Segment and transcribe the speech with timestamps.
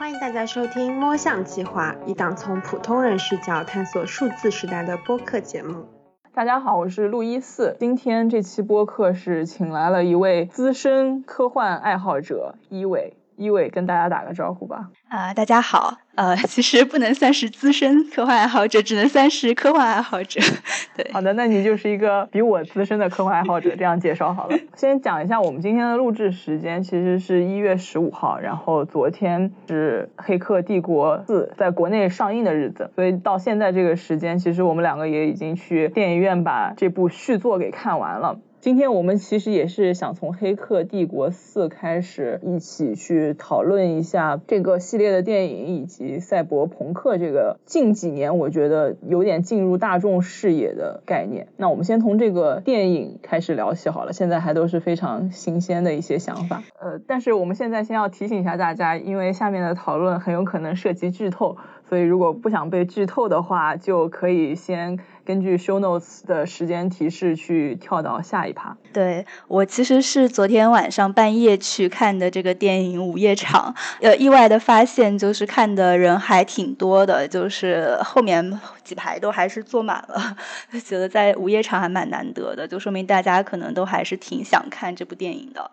[0.00, 5.84] 欢迎大家收听《摸象计划》，一档从普通人视角探索数字时代的播客节目。
[6.32, 7.76] 大家好，我是路一四。
[7.78, 13.18] 今天这期播客是请来了一位资深科幻爱好者伊伟。
[13.40, 14.90] 一伟跟大家打个招呼吧。
[15.08, 15.96] 啊，大家好。
[16.14, 20.38] 呃， 其实不能算是资深科幻爱好者，只能算是科幻爱好者。
[20.94, 23.74] 对，好的，那你就是一个比我资深的科幻爱好者。
[23.74, 24.58] 这样介绍好了。
[24.76, 38.38] 先讲一下我们今天的录制时间，其实是一月十五号，然后昨天是《黑客帝国四》在国内上映的日子，所以到现在这个时间，其实我们两个也已经去电影院把这部续作给看完了。
[38.60, 51.48] 今天我们其实也是想从《黑客帝国四》开始，一起去讨论一下这个系列的电影，以及赛博朋克这个近几年我觉得有点进入大众视野的概念。
[51.56, 56.62] 那我们先从这个电影开始聊起好了，现在还都是非常新鲜的一些想法。
[56.78, 61.56] 呃，但是我们现在先要提醒一下大家，因为下面的讨论很有可能涉及剧透，
[61.90, 64.98] 所以如果不想被剧透的话，就可以先。
[65.22, 68.76] 根据 show notes 的时间提示去跳到下一趴。
[68.92, 80.36] 对我其实是昨天晚上半夜去看的这个电影午夜场，呃，意外的发现就是看的人还挺多的，就是后面几排都还是坐满了，
[80.84, 85.70] 觉得在午夜场还蛮难得的，就说明大家可能都还是挺想看这部电影的。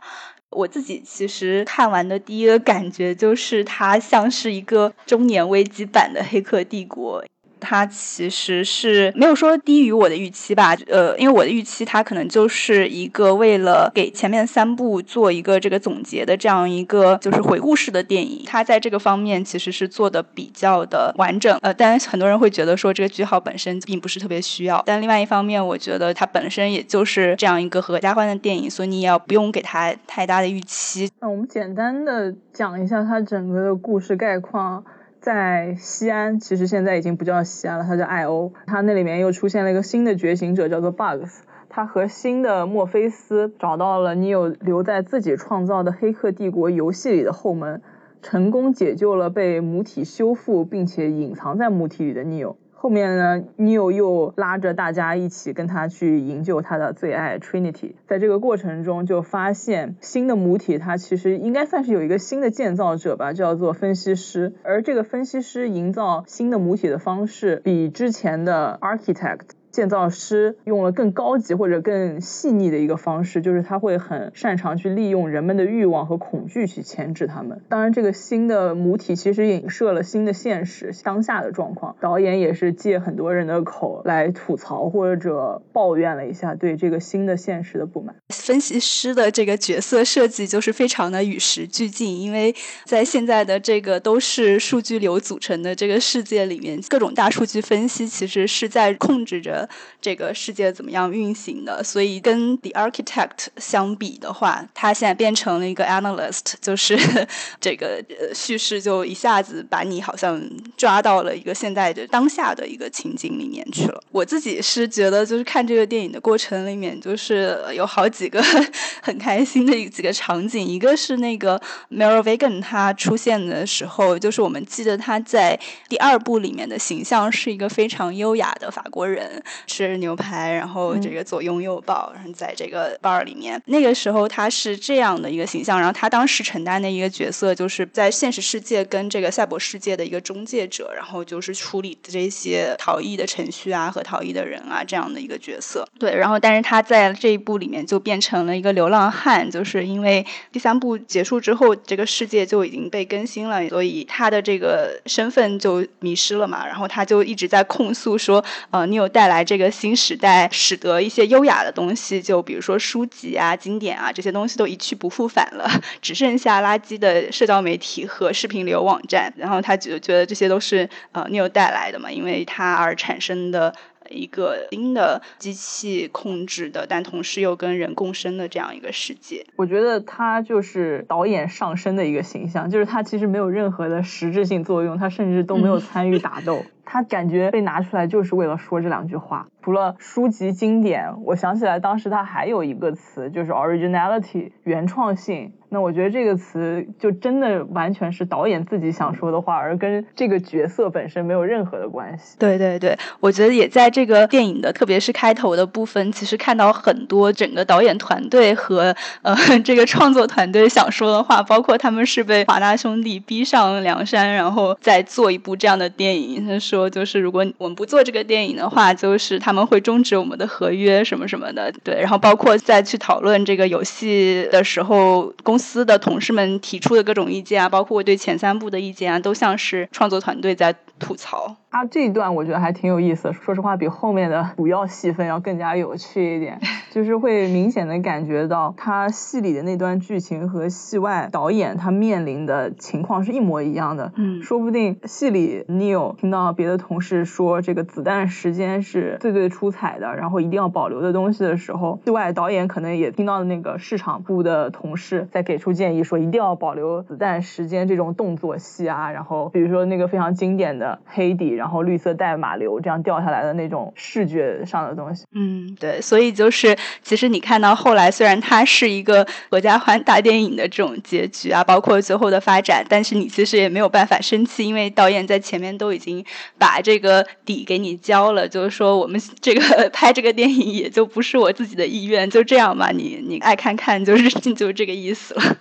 [0.52, 7.24] 我自己其实看完的第一个感觉就是它像是一个中年危机版的《黑客帝国》。
[7.60, 31.10] 它其实是没有说低于我的预期吧，呃，因为我的预期它可能就是一个为了给前面三部做一个这个总结的这样一个就是回顾式的电影，它在这个方面其实是做的比较的完整，呃，但很多人会觉得说这个句号本身并不是特别需要，但另外一方面，我觉得它本身也就是这样一个合家欢的电影，所以你也要不用给它太大的预期。
[31.20, 34.84] 那我们简单的讲一下它整个的故事概况。
[35.28, 38.54] 在西安，其实现在已经不叫西安了，它叫艾欧。
[38.66, 41.40] 它那里面又出现了一个新的觉醒者，叫做 Bugs。
[41.68, 47.82] 他和新的墨菲斯找到了你有留在自己创造的《黑客帝国》游戏里的后门，
[48.22, 52.56] 成功解救了被母体修复并且隐藏在母体里的 Neo。
[52.80, 57.94] 后面呢，Neo 又拉着大家一起跟他去营救他的最爱 Trinity。
[58.06, 64.54] 在这个过程中，就发现新的母体，它其实应该算是有一个新的建造者吧，叫做分析师。
[64.62, 69.40] 而这个分析师营造新的母体的方式，比之前的 Architect。
[69.78, 77.62] 建造师用了更高级或者更细腻的一个方式，就是他会很擅长去利用人们的欲望和恐惧去牵制他们。
[77.70, 81.96] 当然，这个新的母体其实影射了新的现实，当下的状况。
[82.02, 88.16] 导演也是借很多人的口来吐槽或者抱怨了一下对这个新的现实的不满。
[88.30, 92.56] 分析师的这个角色设计就是非常的与时俱进，因为
[92.86, 99.67] 在现在的这个都是数据流组成的这个世界里面，各种大数据分析其实是在控制着。
[100.02, 101.84] 这个世界怎么样运行的？
[101.84, 106.98] 所以跟 The Architect 相比的话，他现在变成了一个 Analyst，就是
[107.60, 110.42] 这个叙事就一下子把你好像
[110.76, 114.02] 抓到了一个现在的当下的一个情景里面去了。
[114.12, 118.42] 我自己是觉得，就是看这个电影的过程里面，就是有好几个
[119.02, 120.66] 很开心的几个场景。
[120.66, 121.62] 一个是那个
[121.92, 129.42] Mary Vegan 他出现的时候，就是我们记得他在第二部里面的形象是一个非常优雅的法国人。
[129.66, 135.80] 吃牛排，然后这个左拥右抱，然后在这个 bar 里面，那个时候他是这样的一个形象。
[135.80, 145.88] 然后他当时承担的一个角色，就是在现实世界跟这个赛博世界的一个中介者，然后就是处理这些逃逸的程序啊和逃逸的人啊这样的一个角色。
[145.98, 156.66] 对，然后但是他在这一部里面就变成了一个流浪汉，就是因为第三部结束之后，这个世界就已经被更新了，所以他的这个身份就迷失了嘛。
[156.66, 159.47] 然后他就一直在控诉说，呃，你有带来。
[159.48, 165.68] 这个新时代使得一些优雅的东西，就比如说书籍啊、经典啊这些东西都一去不复返了，
[166.02, 169.34] 只剩下垃圾的社交媒体和视频流网站。
[169.38, 173.74] 然后他就觉得这些都是呃 New 带来的嘛，因为它而产生的
[174.10, 179.46] 一个新的机器控制的，但同时又跟人共生的这样一个世界。
[179.56, 186.66] 我觉得他就是导演上身的一个形象，就是他其实没有任何的实质性作用，他甚至都没有参与打斗。
[186.90, 189.48] 他感觉被拿出来就是为了说这两句话。
[189.62, 195.52] 除了书籍经典，我想起来当时他还有一个词，就是 originality 原创性。
[195.70, 202.38] 那我觉得这个词就真的完全是导演自己想说的话，而跟这个角色本身没有任何的关系。
[202.40, 209.36] 对对对，我觉得也在这个电影的，特别是开头的部分，其实看到很多整个导演团队和呃
[209.66, 216.48] 这个创作团队想说的话，包括他们是被华纳兄弟逼上梁山，然后再做一部这样的电影。
[216.48, 221.74] 他说，就是如果我们不做这个电影的话，就是他们会终止我们的合约什么什么的。
[221.84, 231.56] 对，然后包括再去讨论这个游戏的时候，公司的同事们提出的各种意见啊，包括我对前三部的意见啊，都像是创作团队在吐槽。
[231.70, 236.60] 他这一段我觉得还挺有意思，说实话比后面的主要戏份要更加有趣一点，
[236.90, 244.12] 就是会明显的感觉到他戏里的那段剧情和戏外导演他面临的情况是一模一样的。
[244.16, 261.48] 嗯，说不定戏里 Neil 听到别的同事说这个子弹时间是最最出彩的，然后一定要保留的东西的时候，戏外导演可能也听到了那个市场部的同事在给出建议，说一定要保留子弹时间这种动作戏啊，然后比如说那个非常经典的黑底。
[261.58, 276.24] 然后绿色带马流这样掉下来的那种视觉上的东西，嗯，对，所以就是其实你看到后来，虽然它是一个合家欢大电影的这种结局啊，包括最后的发展，但是你其实也没有办法生气，因为导演在前面都已经
[276.60, 285.58] 把这个底给你交了，就是说我们 这个 拍这个电影也就不是我自己的意愿，就这样吧，你你爱看看就是 就这个意思了。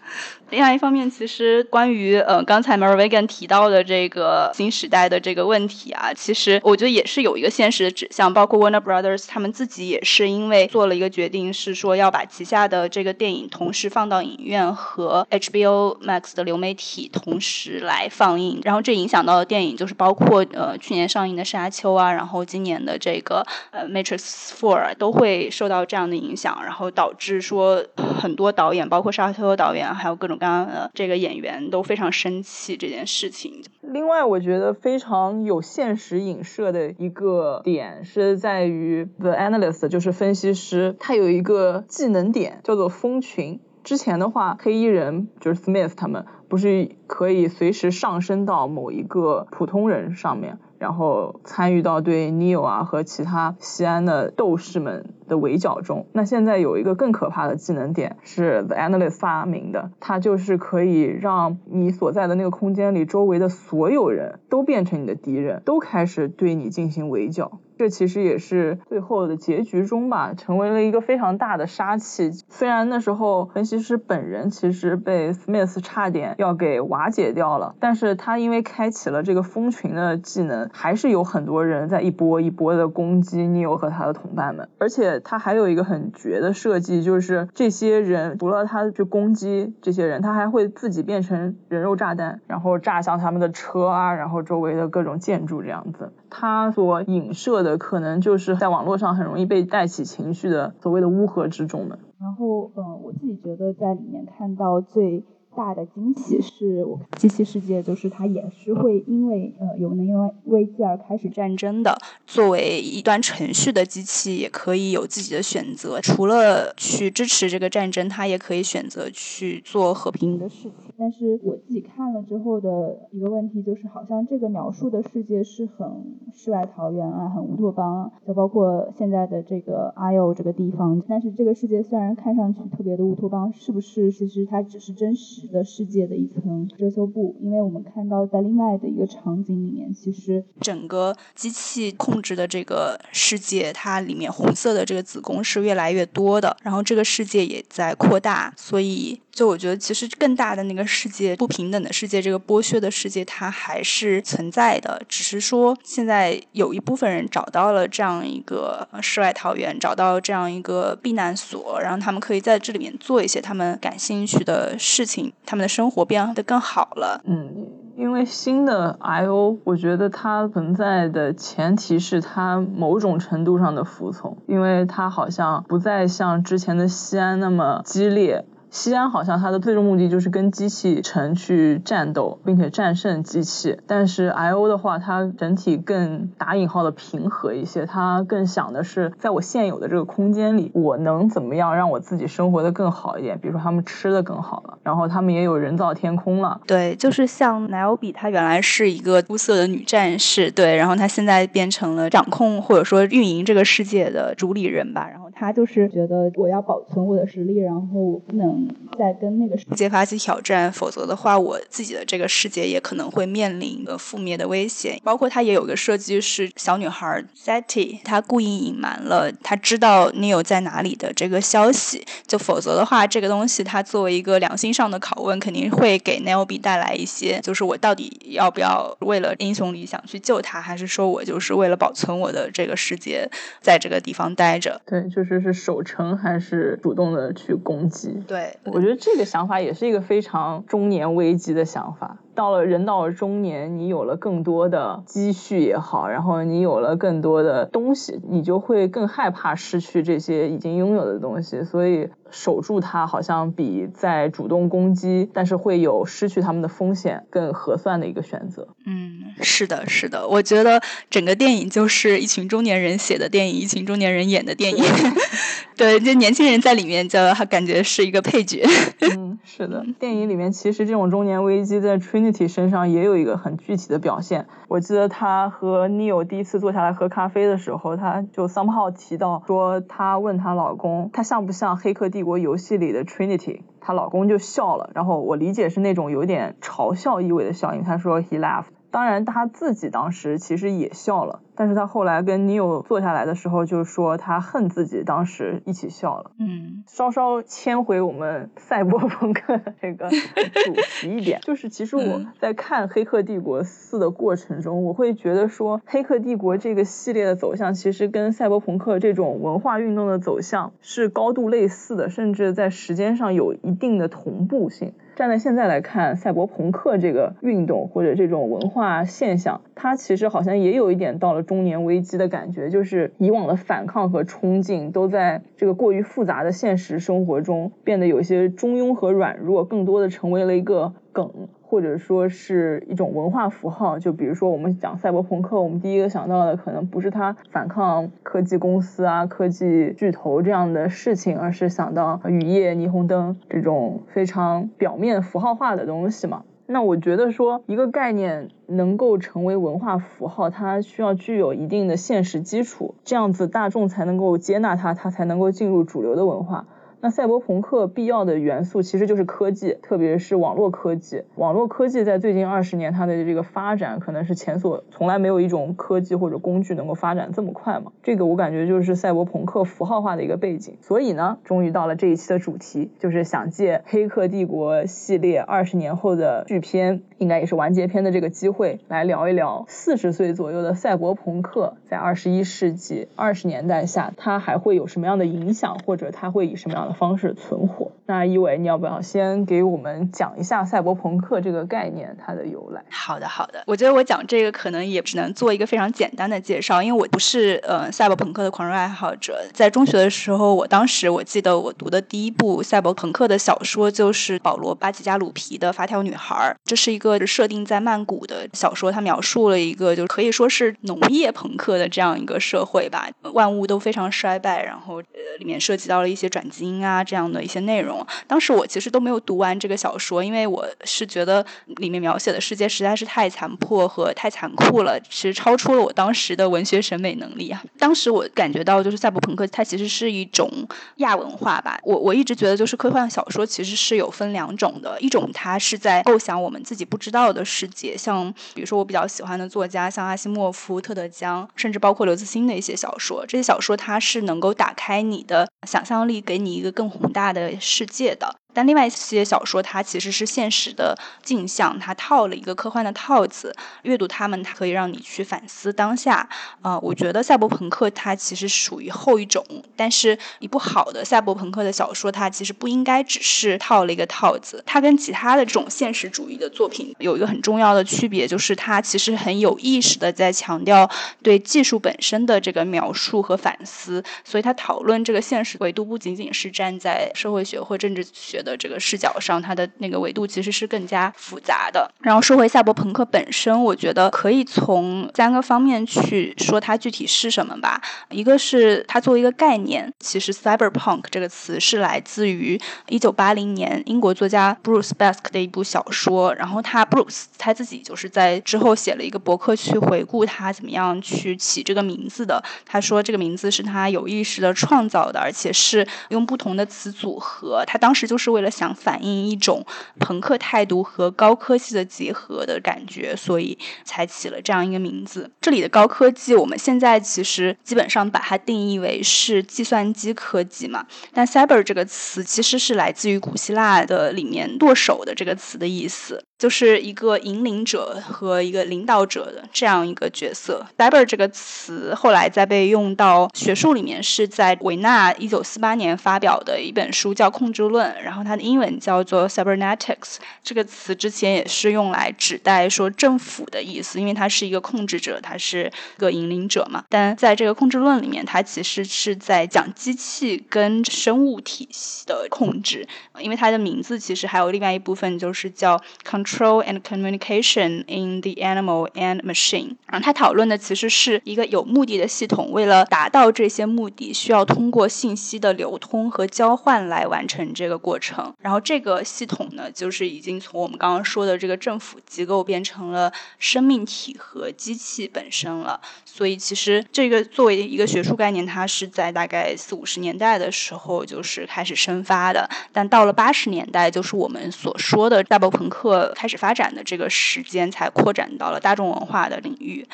[0.51, 8.33] 另外一方面，其实关于呃刚才 m a r v e g a n 提到的这个新时代的这个问题啊，其实我觉得也是有一个现实的指向。
[8.33, 18.61] 包括 Warner Brothers 他们自己也是因为做了一个决定，是说要把旗下的这个电影同时放到影院和 HBO Max 的流媒体同时来放映。
[18.63, 30.36] 然后这影响到的电影就是包括呃去年上映的《沙丘》啊，然后今年的这个呃 Matrix Four 都会受到这样的影响，然后导致说很多导演，包括沙丘的导演，还有各种。
[30.39, 33.63] 刚刚，这个演员都非常生气这件事情。
[33.81, 43.61] 另外，我觉得非常有现实影射的一个点是在于 The Analyst，就是分析师，他有一个技能点叫做蜂群。
[43.85, 50.59] 之前的话，黑衣人就是 Smith 他们不是可以随时上升到某一个普通人上面。
[50.79, 56.07] 然后参与到对 Neo 啊和其他西安的斗士们的围剿中。
[56.13, 67.61] 那现在有一个更可怕的技能点是 The Analyst 发明的，它就是可以让你所在的那个空间里周围的所有人都变成你的敌人，都开始对你进行围剿。
[67.79, 72.31] 这其实也是最后的结局中吧，成为了一个非常大的杀器。
[72.49, 84.69] 虽然那时候分析师本人其实被 Smith 差点要给瓦解掉了，但是他因为开启了这个蜂群的技能，还是有很多人在一波一波的攻击 Neo 和他的同伴们。
[84.79, 96.13] 而且他还有一个很绝的设计，就是这些人除了他去攻击这些人，他还会自己变成人肉炸弹，然后炸向他们的车啊，然后周围的各种建筑这样子。
[96.31, 101.99] 他所影射的可能就是在网络上很容易被带起情绪的所谓的乌合之众们。
[102.19, 105.25] 然后，嗯，我自己觉得在里面看到最。
[105.57, 111.97] 大的惊喜是我机器世界，就是它也是会因为呃有能源危机而开始战争的。
[112.27, 120.73] 作为一段程序的机器，也可以有自己的选择，除了去支持这个战争，它也可以选择去做和平的事情。
[120.99, 125.89] 但是我自己看了之后的一个问题就是，好像这个描述的世界是很
[126.35, 131.03] 世外桃源啊，很乌托邦，就包括现在的这个阿尤这个地方。
[131.09, 135.46] 但是这个世界虽然看上去特别的乌托邦，是不是其实它只是真实？
[135.47, 149.21] 的世界的一层遮羞布，因为我们看到在另外的一个场景里面，其实整个机器控制的这个世界，它里面红色的这个子宫是越来越多的，然后这个世界也在扩大，所以。
[149.37, 155.03] 就我觉得，其实更大的那个世界，不平等的世界，这个剥削的世界，它还是存在的。
[155.11, 167.21] 只是说，现在有一部分人找到了这样一个世外桃源，找到这样一个避难所，然后他们可以在这里面做一些他们感兴趣的事情，他们的生活变得更好了。
[167.25, 167.67] 嗯，
[167.97, 178.45] 因为新的 I O，我觉得它存在的前提是它某种程度上的服从，因为它好像不再像之前的西安那么激烈。
[178.71, 183.79] 西安好像它的最终目的就是跟机器城去战斗，并且战胜机器。
[183.87, 193.39] 但是 I O 的话，它整体更打引号的平和一些，它更想的是在我现有的这个空间里，我能怎么样让我自己生活的更好一点？
[193.39, 196.61] 比如说他们吃的更好了，然后他们也有人造天空了。
[196.67, 205.27] 对，就是像奈欧比，她原来是一个出色的女战士，对，然后她现在变成了掌控或者说运营这个世界的主理人吧，然后。
[205.39, 208.56] 她就是觉得我要保存我的实力，然后我不能
[208.99, 214.99] 再跟那个世界发起挑战，否则的话，我自己的这个世界也可能会面临一个覆灭的危险。
[215.05, 233.29] 包括他也有个设计是小女孩 Setty，她故意隐瞒了她知道 Neil 在哪里的这个消息，就否则的话，这个东西它作为一个良心上的拷问，肯定会给 B 带来一些，就是我到底要不要为了英雄理想去救他，还是说我就是为了保存我的这个世界，
[233.61, 234.81] 在这个地方待着？
[234.87, 235.27] 对，就。
[235.27, 238.17] 是是守城还是主动的去攻击？
[238.29, 242.19] 对，我觉得这个想法也是一个非常中年危机的想法。
[242.37, 258.69] 到了人到了中年，你有了更多的积蓄也好，然后你有了更多的东西，你就会更害怕失去这些已经拥有的东西，所以守住它好像比在主动攻击，但是会有失去他们的风险更合算的一个选择。
[258.85, 264.85] 嗯，是的，是的，我觉得整个电影就是一群中年人写的电影，一群中年人演的电影。
[265.77, 267.19] 对，就年轻人在里面，就
[267.51, 268.65] 感觉是一个配角。
[269.01, 274.47] 嗯，是的，电影里面其实这种中年危机在 Trinity 身上也有一个很具体的表现。
[274.67, 283.61] 我记得她和 Neil 第一次坐下来喝咖啡的时候，她就 somehow 提到说，她问她老公，他像不像《黑客帝国》游戏里的 Trinity？
[283.81, 288.67] 她老公就笑了，然后我理解是那种有点嘲笑意味的笑，因为他说 he laughed。
[288.91, 296.31] 当然，他自己当时其实也笑了，但是他后来跟 Neil 坐下来的时候，就说他恨自己当时一起笑了。
[296.39, 314.93] 嗯，稍稍迁回我们赛博朋克这个主题一点， 就是其实我在看《黑客帝国四》的过程中，我会觉得说，《黑客帝国》这个系列的走向其实跟赛博朋克这种文化运动的走向是高度类似的，甚至在时间上有一定的同步性。
[315.17, 331.31] 站在现在来看，赛博朋克这个运动或者这种文化现象，它其实好像也有一点到了中年危机的感觉，就是以往的反抗和冲劲都在这个过于复杂的现实生活中变得有些中庸和软弱，更多的成为了一个梗。
[331.69, 346.45] 或者说是一种文化符号，就比如说我们讲赛博朋克，我们第一个想到的可能不是他反抗科技公司啊、科技巨头这样的事情，而是想到雨夜、霓虹灯这种非常表面符号化的东西嘛。
[346.69, 356.67] 那我觉得说一个概念能够成为文化符号，它需要具有一定的现实基础，这样子大众才能够接纳它，它才能够进入主流的文化。
[357.01, 361.23] 那赛博朋克必要的元素其实就是科技，特别是网络科技。
[361.37, 367.93] 网络科技在最近二十年，它的这个发展可能是前所从来没有一种科技或者工具能够发展这么快嘛。
[368.03, 370.77] 这个我感觉就是赛博朋克符号化的一个背景。
[370.81, 387.93] 所以呢，终于到了这一期的主题，就是想借《黑客帝国》系列二十年后的剧片，应该也是完结篇的这个机会，来聊一聊四十岁左右的赛博朋克在二十一世纪二十年代下，它还会有什么样的影响，或者它会以什么样的方式存活。
[388.07, 392.85] 那一伟，你要不要先给我们讲一下赛博朋克这个概念它的由来？
[392.89, 393.65] 好的，好的。
[393.67, 399.43] 我觉得我讲这个可能也只能做一个非常简单的介绍，因为我不是呃赛博朋克的狂热爱好者。
[399.53, 416.76] 在中学的时候，我当时我记得我读的第一部赛博朋克的小说就是保罗巴吉加鲁皮的《发条女孩》，这是一个设定在曼谷的小说，它描述了一个就是可以说是农业朋克的这样一个社会吧，万物都非常衰败，然后呃里面涉及到了一些转基因。
[416.85, 421.45] 啊，这样的一些内容，当时我其实都没有读完这个小说，因为我是觉得
[421.77, 427.63] 里面描写的世界实在是太残破和太残酷了，其实超出了我当时的文学审美能力啊。
[427.79, 430.51] 当时我感觉到，就是赛博朋克它其实是一种
[430.97, 431.79] 亚文化吧。
[431.83, 446.66] 我我一直觉得，就是科幻小说其实是有分两种的，一种它是在构想我们自己不知道的世界，像比如说我比较喜欢的作家，像阿西莫夫、特德·江，甚至包括刘慈欣的一些小说，这些小说它是能够打开你的想象力，给你一个。
[446.71, 448.41] 更宏大的世界的。
[448.57, 453.55] 但另外一些小说，它其实是现实的镜像，它套了一个科幻的套子。
[453.83, 456.27] 阅读它们，它可以让你去反思当下。
[456.63, 459.45] 呃，我觉得赛博朋克它其实属于后一种，
[459.77, 464.65] 但是一部好的赛博朋克的小说，它其实不应该只是套了一个套子。
[464.65, 470.91] 它跟其他的这种现实主义的作品有一个很重要的区别，就是它其实很有意识的在强调
[471.23, 474.03] 对技术本身的这个描述和反思。
[474.25, 478.43] 所以它讨论这个现实维度，不仅仅是站在社会学或政治学。
[478.47, 481.91] 的这个视角上，它的那个维度其实是更加复杂的。
[482.01, 487.83] 然后说回赛博朋克本身，我觉得可以从三个方面去说它具体是什么吧。
[488.11, 496.33] 一个是它作为一个概念，其实 cyberpunk 这个词是来自于一九八零年英国作家 Bruce Bask 的一部小说。
[496.35, 502.43] 然后他 Bruce 他自己就是在之后写了一个博客去回顾他怎么样去起这个名字的。
[502.65, 507.65] 他说这个名字是他有意识的创造的，而且是用不同的词组合。
[507.67, 509.65] 他当时就是为了想反映一种
[509.99, 515.31] 朋克态度和高科技的结合的感觉，所以才起了这样一个名字。
[515.41, 520.87] 这里的高科技，我们现在其实基本上把它定义为是计算机科技嘛。
[521.15, 526.23] 但 cyber 这个词其实是来自于古希腊的里面剁手的这个词的意思。
[526.39, 530.67] 就是一个引领者和一个领导者的这样一个角色。
[530.77, 540.17] cyber 这个词后来再被用到学术里面，是在维纳一九四八年发表的一本书叫《控制论》，然后它的英文叫做 cybernetics。
[540.43, 546.85] 这个词之前也是用来指代说政府的意思，因为它是一个控制者，它是一个引领者嘛。
[546.91, 552.87] 但在这个控制论里面，它其实是在讲机器跟生物体系的控制，
[553.19, 559.77] 因为它的名字其实还有另外一部分就是叫 Con Control and communication in the animal and machine。
[559.87, 568.35] 然后他讨论的其实是一个有目的的系统，为了达到这些目的，需要通过信息的流通和交换来完成这个过程。
[568.41, 575.81] 然后这个系统呢，就是已经从我们刚刚说的这个政府机构变成了生命体和机器本身了。
[576.05, 582.51] 所以其实这个作为一个学术概念，它是在大概四五十年代的时候就是开始生发的。
[582.73, 586.13] 但到了八十年代，就是我们所说的赛博朋克。
[586.17, 589.87] 开始发展的这个时间，才扩展到了大众文化的领域。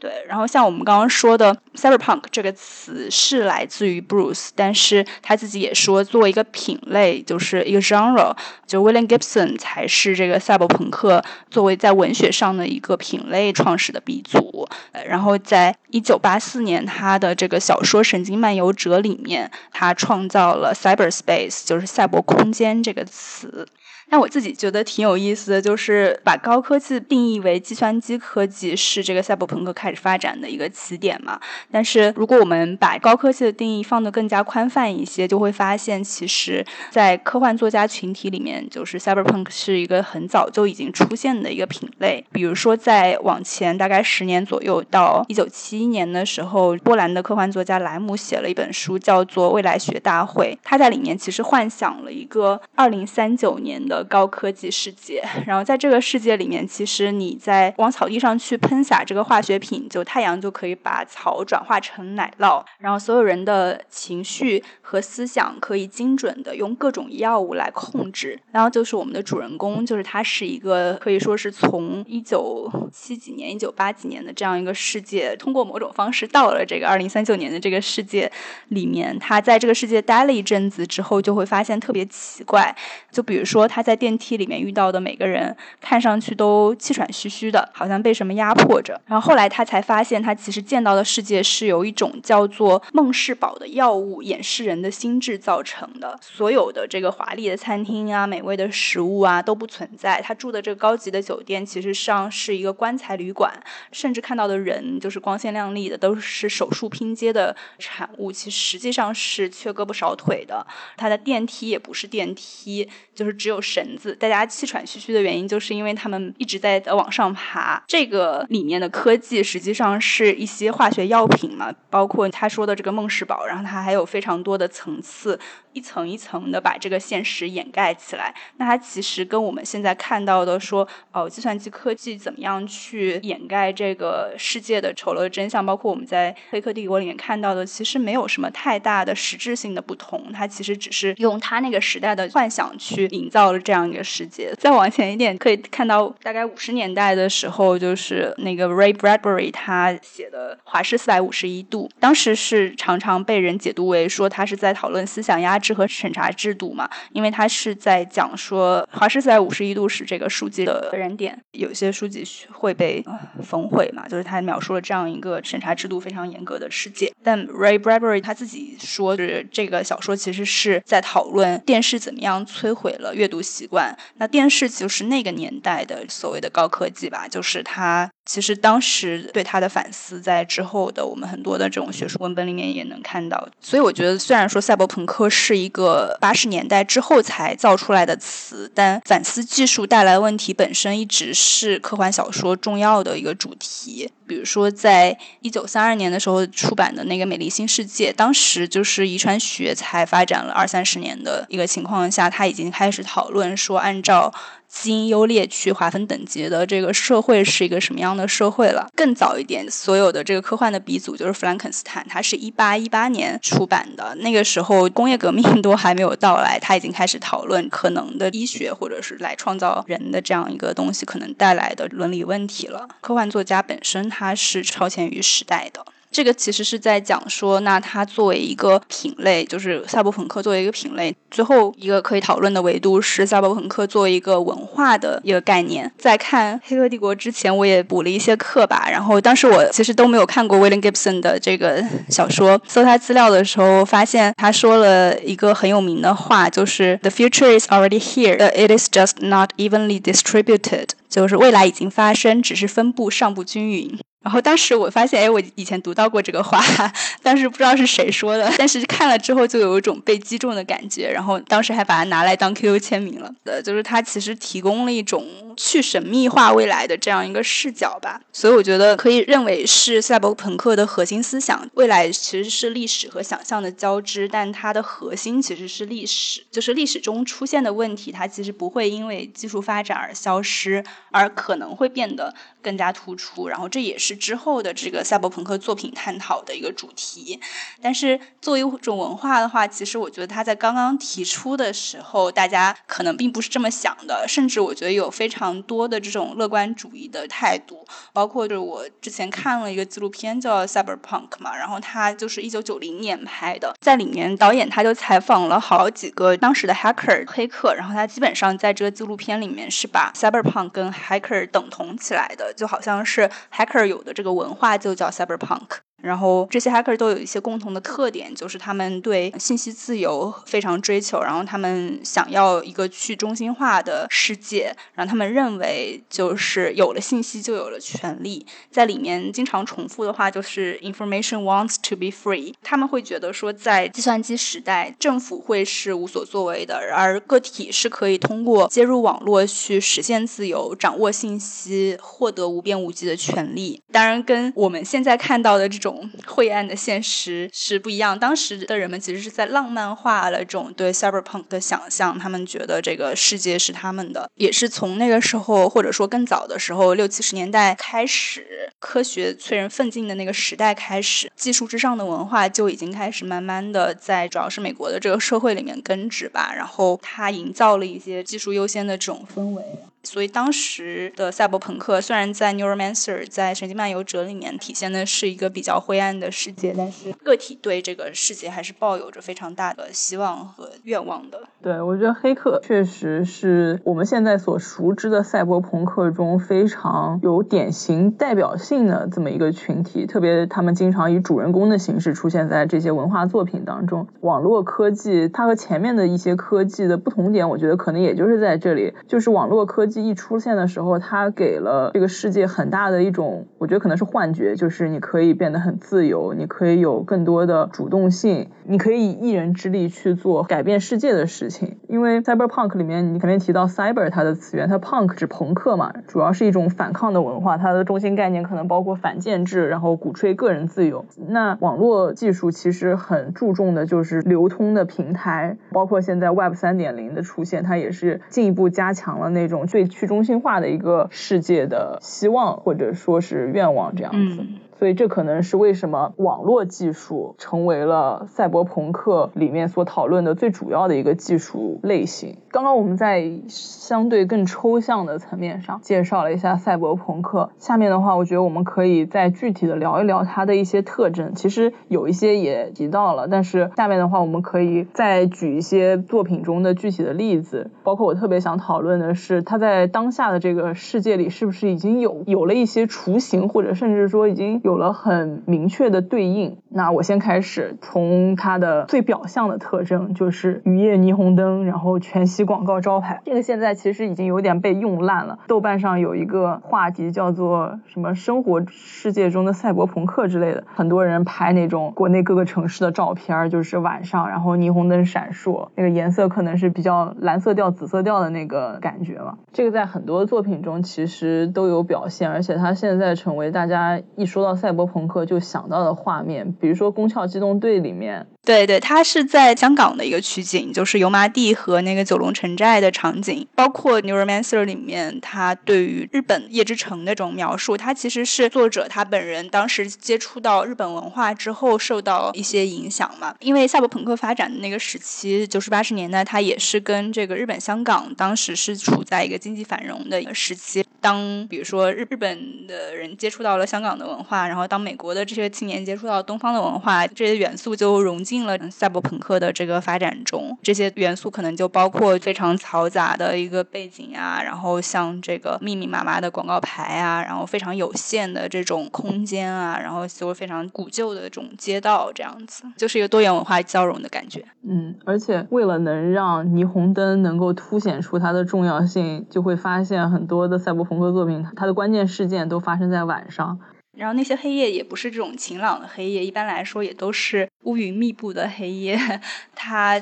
[0.00, 8.32] 对，然后像我们刚刚说的 “cyberpunk” 这个词是来自于 Bruce，但是他自己也说，作为一个品类，就是一个 genre，
[8.64, 14.68] 就 William Gibson 才是这个赛博朋克作为在文学上的一个品类创始的鼻祖。
[15.06, 23.66] 然后在一九八四年，他的这个小说《神经漫游者》里面，他创造了 “cyberspace”，就是赛博空间这个词。
[24.10, 31.40] 但我自己觉得挺有意思的，就是把高科技定义为计算机科技是这个赛博朋克开开始发展的一个起点嘛。
[31.70, 42.24] 但是如果我们把高科技的定义放得更加宽泛一些，就会发现，其实，在科幻作家群体里面，就是 cyberpunk 是一个很早就已经出现的一个品类。
[42.32, 50.56] 比如说，在往前大概十年左右，到一九七一年的时候，波兰的科幻作家莱姆写了一本书，叫做《未来学大会》。
[50.62, 54.04] 他在里面其实幻想了一个二零三九年的。
[54.08, 68.40] 高科技世界，然后在这个世界里面，其实你在往草地上去喷洒这个化学品，就太阳就可以把草转化成奶酪，然后所有人的情绪和思想可以精准的用各种药物来控制。
[68.50, 78.30] 然后就是我们的主人公，就是他是一个可以说是从一九七几年、一九八几年的这样一个世界，通过某种方式到了这个二零三九年的这个世界
[78.68, 79.18] 里面。
[79.18, 82.72] 他在这个世界待了一阵子之后，就会发现特别奇怪，
[83.10, 83.82] 就比如说他。
[83.88, 89.00] 在电梯里面遇到的每个人，看上去都气喘吁吁的，好像被什么压迫着。
[89.06, 96.18] 然后后来他才发现，他其实见到的世界是由一种叫做梦氏宝的药物掩饰人的心智造成的。
[96.22, 100.22] 所有的这个华丽的餐厅啊、美味的食物啊都不存在。
[100.22, 103.52] 他住的这个高级的酒店，其实上是一个棺材旅馆。
[103.92, 110.66] 甚至看到的人，就是光鲜亮丽的，都是手术拼接的产物，其实实际上是缺胳膊少腿的。
[110.96, 117.84] 他的电梯也不是电梯，就是只有绳子，大家气喘吁吁的原因，就是因为他们一直在往上爬。
[117.86, 125.38] 这个里面的科技是实际上是一些化学药品嘛，包括他说的这个梦氏宝，然后它还有非常多的层次。
[125.74, 140.32] 一层一层的把这个现实掩盖起来，那它其实跟我们现在看到的说，哦，计算机科技怎么样去掩盖这个世界的丑陋的真相，包括我们在《黑客帝国》里面看到的，其实没有什么太大的实质性的不同。
[140.32, 144.52] 它其实只是用他那个时代的幻想去营造了这样一个世界。
[144.58, 155.58] 再往前一点，可以看到大概五十年代的时候，就是那个 Ray Bradbury 他写的《华氏四百五十一度》，当时是常常被人解读为说他是在讨论思想压。
[155.58, 163.04] 制和审查制度嘛，因为他是在讲说华氏四百五十一度是这个书籍的人点，有些书籍会被
[163.42, 167.12] 焚毁嘛，就是他描述了这样一个审查制度非常严格的世界。
[167.24, 173.98] 但 Ray Bradbury 他自己说，是这个小说其实是在讨论电视怎么样摧毁了阅读习惯。
[174.18, 178.08] 那电视就是那个年代的所谓的高科技吧，就是它。
[178.28, 183.48] 其实当时对他的反思，在之后的我们很多的这种学术文本里面也能看到。
[183.58, 194.10] 所以我觉得，虽然说赛博朋克是一个八十年代之后才造出来的词，但反思技术带来问题本身一直是科幻小说重要的一个主题。
[194.26, 204.34] 比如说，在一九三二年的时候出版的那个《美丽新世界》，当时就是遗传学才发展了二三十年的一个情况下，他已经开始讨论说，按照。
[204.68, 208.88] 基因优劣去划分等级的这个社会是一个什么样的社会了？
[208.94, 214.14] 更早一点，所有的这个科幻的鼻祖就是弗兰肯斯坦，他是一八一八年出版的。
[214.16, 222.86] 那个时候工业革命 都还没有到来，他已经开始讨论可能的医学或者是来创造人的这样一个东西可能带来的伦理问题了。
[223.00, 225.84] 科幻作家本身他是超前于时代的。
[226.10, 235.90] 这个其实是在讲说，那它作为一个品类，就是赛博朋克作为一个品类，最后一个可以讨论的维度是赛博朋克作为一个文化的一个概念。
[235.98, 253.98] 在看《黑客帝国》之前，我也补了一些课吧，然后当时我其实都没有看过 William Gibson 的这个小说，搜他资料的时候，发现他说了一个很有名的话，就是 “The future is already here, it is just not evenly distributed”，就是未来已经发生，只是分布尚不均匀。
[254.28, 256.62] 然后当时我发现，哎，我以前读到过这个话，
[257.24, 261.10] 当时不知道是谁说的， 但是看了之后就有一种被击中的感觉。
[261.10, 263.34] 然后当时还把它拿来当 QQ 签名了。
[263.44, 268.20] 呃，就是它其实提供了一种去神秘化未来的这样一个视角吧。
[268.30, 271.66] 所以我觉得可以认为是赛博朋克的核心思想。
[271.72, 283.48] 未来其实是历史和想象的交织，但它的核心其实是历史，就是历史中出现的问题，它其实不会因为技术发展而消失，而可能会变得更加突出。
[283.48, 284.18] 然后这也是。
[284.18, 287.40] 之后的这个赛博朋克作品探讨的一个主题，
[287.80, 313.98] 但是作为一种文化的话，其实我觉得它在刚刚提出的时候，大家可能并不是这么想的，甚至我觉得有非常多的这种乐观主义的态度，包括就是我之前看了一个纪录片叫《Cyberpunk》嘛，然后它就是一九九零年拍的，在里面导演他就采访了好几个当时的 hacker 黑客，然后他基本上在这个纪录片里面是把 Cyberpunk 跟 hacker 等同起来的，就好像是 hacker 有。
[314.02, 315.87] 的这个文化就叫 cyberpunk。
[316.00, 332.54] 然后这些 hacker 都有一些共同的特点，就是他们对信息自由非常追求，然后他们想要一个去中心化的世界，然后他们认为就是有了信息就有了权利，在里面经常重复的话就是 information wants to be free。
[332.62, 343.82] 他们会觉得说，在计算机时代，政府会是无所作为的，而个体是可以通过接入网络去实现自由、掌握信息、获得无边无际的权利。
[343.90, 345.87] 当然，跟我们现在看到的这种。
[345.88, 348.18] 种晦暗的现实是不一样。
[348.18, 354.30] 当时的人们其实是在浪漫化了这种对 cyberpunk 的想象，他们觉得这个世界是他们的。
[354.34, 366.52] 也是从那个时候，或者说更早的时候，六七十年代开始，科学催人奋进的那个时代开始，技术之上的文化就已经开始慢慢的在主要是美国的这个社会里面根植吧。
[366.54, 369.62] 然后它营造了一些技术优先的这种氛围。
[370.04, 381.40] 所以当时的赛博朋克虽然在《Neuromancer》在《神经漫游者》里面体现的是一个比较灰暗的世界，但是个体对这个世界还是抱有着非常大的希望和愿望的。
[381.60, 394.06] 对，我觉得黑客确实是我们现在所熟知的赛博朋克中非常有典型代表性的这么一个群体，特别他们经常以主人公的形式出现在这些文化作品当中。
[394.20, 399.87] 网络科技它和前面的一些科技的不同点，我觉得可能也就是在这里，就是网络科技。
[399.88, 411.78] 技一出现的时候，它给了这个世界很大的一种，我觉得可能是幻觉，就是你可以变得很自由，你可以有更多的主动性，你可以以一人之力去做改变世界的事情。
[411.88, 421.04] 因为 cyberpunk 里面，你肯定提到 cyber 它的词源，它 punk 指朋克嘛，主要是一种反抗的文化，它的中心概念可能包括反建制，然后鼓吹个人自由。
[421.28, 429.66] 那网络技术其实很注重的就是流通的平台，包括现在 Web 三点零的出现，它也是进一步加强了那种。
[429.78, 434.44] 最去中心化的一个世界的希望，或者说是愿望这样子。
[434.78, 442.36] 所以这可能是为什么网络技术成为了赛博朋克里面所讨论的最主要的一个技术类型。
[442.52, 451.34] 刚刚我们在相对更抽象的层面上介绍了一下赛博朋克，下面的话，我觉得我们可以再具体的聊一聊它的一些特征。
[451.34, 457.72] 其实有一些也提到了，但是下面的话，我们可以再举一些作品中的具体的例子。
[457.82, 464.60] 包括我特别想讨论的是，它在当下的这个世界里，是不是已经有有了一些雏形，或者甚至说已经。
[464.68, 466.58] 有了很明确的对应。
[466.68, 473.22] 那我先开始从它的最表象的特征，就是雨夜霓虹灯，然后全息广告招牌。
[473.24, 475.38] 这个现在其实已经有点被用烂了。
[475.46, 489.38] 豆瓣上有一个话题叫做什么“生活世界中的赛博朋克”之类的，很多人拍那种国内各个城市的照片，就是晚上，然后霓虹灯闪烁，那个颜色可能是比较蓝色调、紫色调的那个感觉嘛。
[489.54, 496.52] 这个在很多作品中其实都有表现，而且它现在成为大家一说到赛博朋克就想到的画面。
[496.60, 513.34] 比如说《宫壳机动队》里面，对对，它是在香港的一个取景，就是油麻地和那个九龙城寨的场景，包括《Neuromancer》里面，它对于日本夜之城的这种描述，它其实是作者他本人当时接触到日本文化之后受到一些影响嘛。
[513.38, 520.84] 因为赛博朋克发展的那个时期，九十八十年代，它也是跟这个日本香港当时是处在一个经济繁荣的一个时期。
[521.00, 530.56] 当比如说日日本的人接触到了香港的文化，然后当美国的这些青年接触到东方的文化，这些元素就融进了赛博朋克的这个发展中。
[530.62, 544.44] 这些元素可能就包括非常嘈杂的一个背景啊，然后像这个密密麻麻的广告牌啊，然后非常有限的这种空间啊，然后就非常古旧的这种街道，这样子就是一个多元文化交融的感觉。
[544.66, 553.58] 嗯，而且为了能让霓虹灯能够凸显出它的重要性，就会发现很多的赛博朋克作品，它的关键事件都发生在晚上。
[553.98, 558.96] 然后那些黑夜也不是这种晴朗的黑夜，一般来说也都是乌云密布的黑夜。
[559.56, 560.00] 它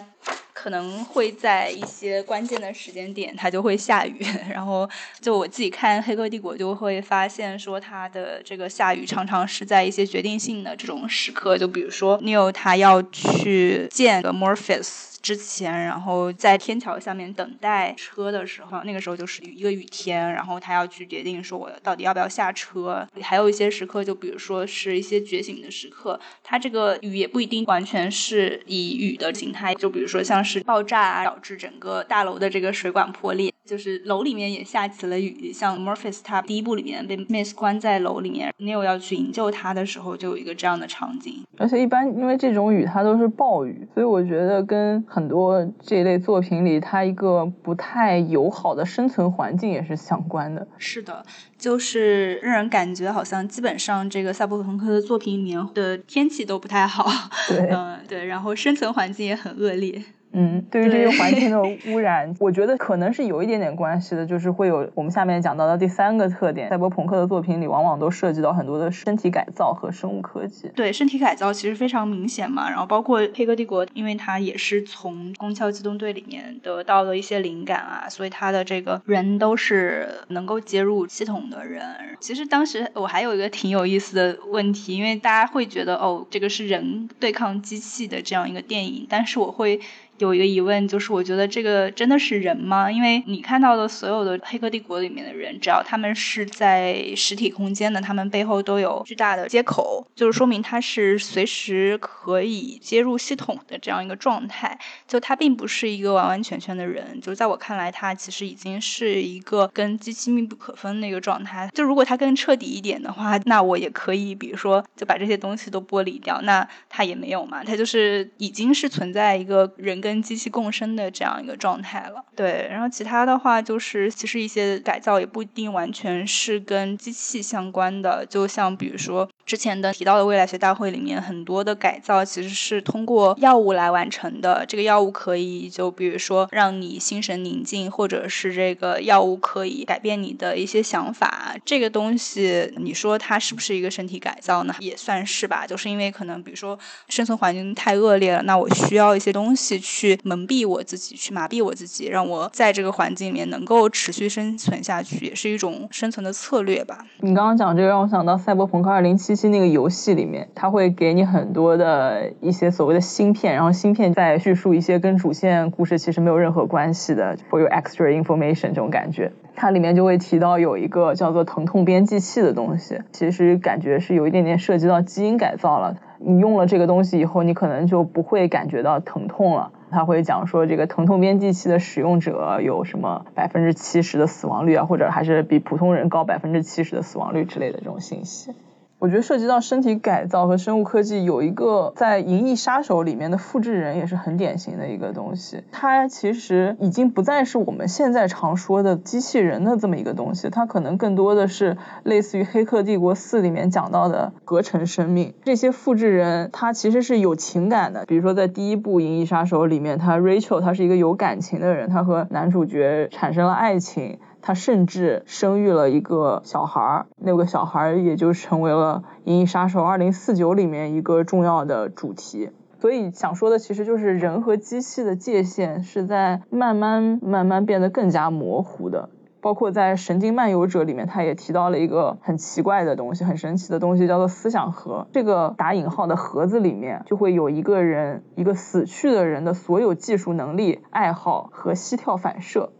[0.52, 4.20] 可能会在一些关键的时间点，它就会下雨。
[4.52, 4.88] 然后
[5.20, 15.15] 就我自己看《黑客帝国》，就会发现说它的这个下雨常常是在一些决定性的这种时刻，就比如说 Neil 他要去见个 Morpheus。
[15.26, 23.04] 之前，然后在天桥下面等待车的时候，那个时候就是一个雨天，然后他要去决定说我到底要不要下车。
[23.20, 33.52] 还有一些时刻，就比如说是一些觉醒的时刻，它这个雨也不一定完全是以雨的形态，就比如说像是爆炸啊，导致整个大楼的这个水管破裂。
[33.64, 41.44] 就是楼里面也下起了雨，像 Morpheus 他第一部里面被 Miss 关在楼里面，Neil 要去营救他的时候，就有一个这样的场景。
[41.56, 50.68] 而且一般因为这种雨它都是暴雨，所以我觉得跟很多这类作品里它一个不太友好的生存环境也是相关的。
[50.76, 51.24] 是的，
[51.56, 57.06] 就是让人感觉好像基本上这个萨博朋克的作品里面的天气都不太好。
[57.48, 60.02] 对，嗯，对，然后生存环境也很恶劣。
[60.32, 70.68] 嗯，对于这些环境的污染，我觉得可能是有一点点关系的，就是会有我们下面讲到的第三个特点，赛博朋克的作品里往往都涉及到很多的身体改造和生物科技。
[70.74, 81.82] 对，身体改造其实非常明显嘛，然后包括《黑客帝国》，因为它也是从《攻壳机动队》里面得到了一些灵感啊，所以它的这个人都是能够接入系统的人。
[82.20, 89.80] 其实当时我还有一个挺有意思的问题，因为大家会觉得哦，这个是人对抗机器的这样一个电影，但是我会。
[90.18, 92.90] 有一个疑问，就是我觉得这个真的是人吗？
[92.90, 104.78] 因为你看到的所有的《黑客帝国》里面的人，只要他们是在实体空间的，他们背后都有巨大的接口，就是说明他是随时可以接入系统的这样一个状态。
[105.06, 111.68] 就他并不是一个完完全全的人，就在我看来，他其实已经是一个跟机器密不可分的一个状态。
[111.74, 120.00] 就如果他更彻底一点的话，那我也可以，比如说就把这些东西都剥离掉，那他也没有嘛，他就是已经是存在一个人。
[120.06, 122.68] 跟机器共生的这样一个状态了，对。
[122.70, 129.28] 然后其他的话，就是其实一些改造也不一定完全是跟机器相关的，就像比如说。
[129.46, 134.66] 之前的提到的未来学大会里面，很多的改造其实是通过药物来完成的。
[134.66, 141.54] 这个药物可以就比如说让你心神宁静，或者是这个药物可以改变你的一些想法。
[141.64, 144.74] 这个东西你说它是不是一个身体改造呢？
[144.80, 145.64] 也算是吧。
[145.64, 146.76] 就是因为可能比如说
[147.08, 156.98] 生存环境太恶劣了，那我需要一些东西去去蒙蔽我自己，去麻痹我自己，让我在这个环境里面能够持续生存下去，也是一种生存的策略吧。
[157.20, 159.34] 你刚刚讲这个让我想到《赛博朋克2077》。
[159.46, 169.32] 那个游戏里面，它会给你很多的一些所谓的芯片，然后芯片在叙述一些跟主线故事其实没有任何关系的，for your extra information 这种感觉。
[169.54, 175.96] 它里面就会提到有一个叫做疼痛编辑器的东西，其实感觉是有一点点涉及到基因改造了。
[176.18, 179.70] 你用了这个东西以后，你可能就不会感觉到疼痛了。
[179.90, 188.52] 他会讲说，这个疼痛编辑器的使用者有什么百分之七十的死亡率啊，或者还是比普通人高百分之七十的死亡率之类的这种信息。
[188.98, 195.62] 我觉得涉及到身体改造和生物科技，有一个在《银翼杀手》里面的复制人也是很典型的一个东西。
[195.70, 205.34] 它其实已经不再是我们现在常说的机器人的这么一个东西，它可能更多的是类似于《黑客帝国四》里面讲到的合成生命。
[205.44, 214.18] 这些复制人它其实是有情感的，比如说在第一部《银翼杀手》里面，他 Rachel 他是一个有感情的人，他和男主角产生了爱情。
[214.46, 222.50] 他甚至生育了一个小孩儿，那个小孩儿也就成为了《银翼杀手2049》里面一个重要的主题。
[222.78, 229.10] 所以想说的其实就是人和机器的界限是在慢慢慢慢变得更加模糊的。
[229.40, 235.06] 包括在《神经漫游者》里面，他也提到了一个很奇怪的东西，很神奇的东西，叫做思想盒。
[235.12, 242.70] 这个打引号的盒子里面就会有一个人，一个死去的人的所有技术能力、爱好和膝跳反射。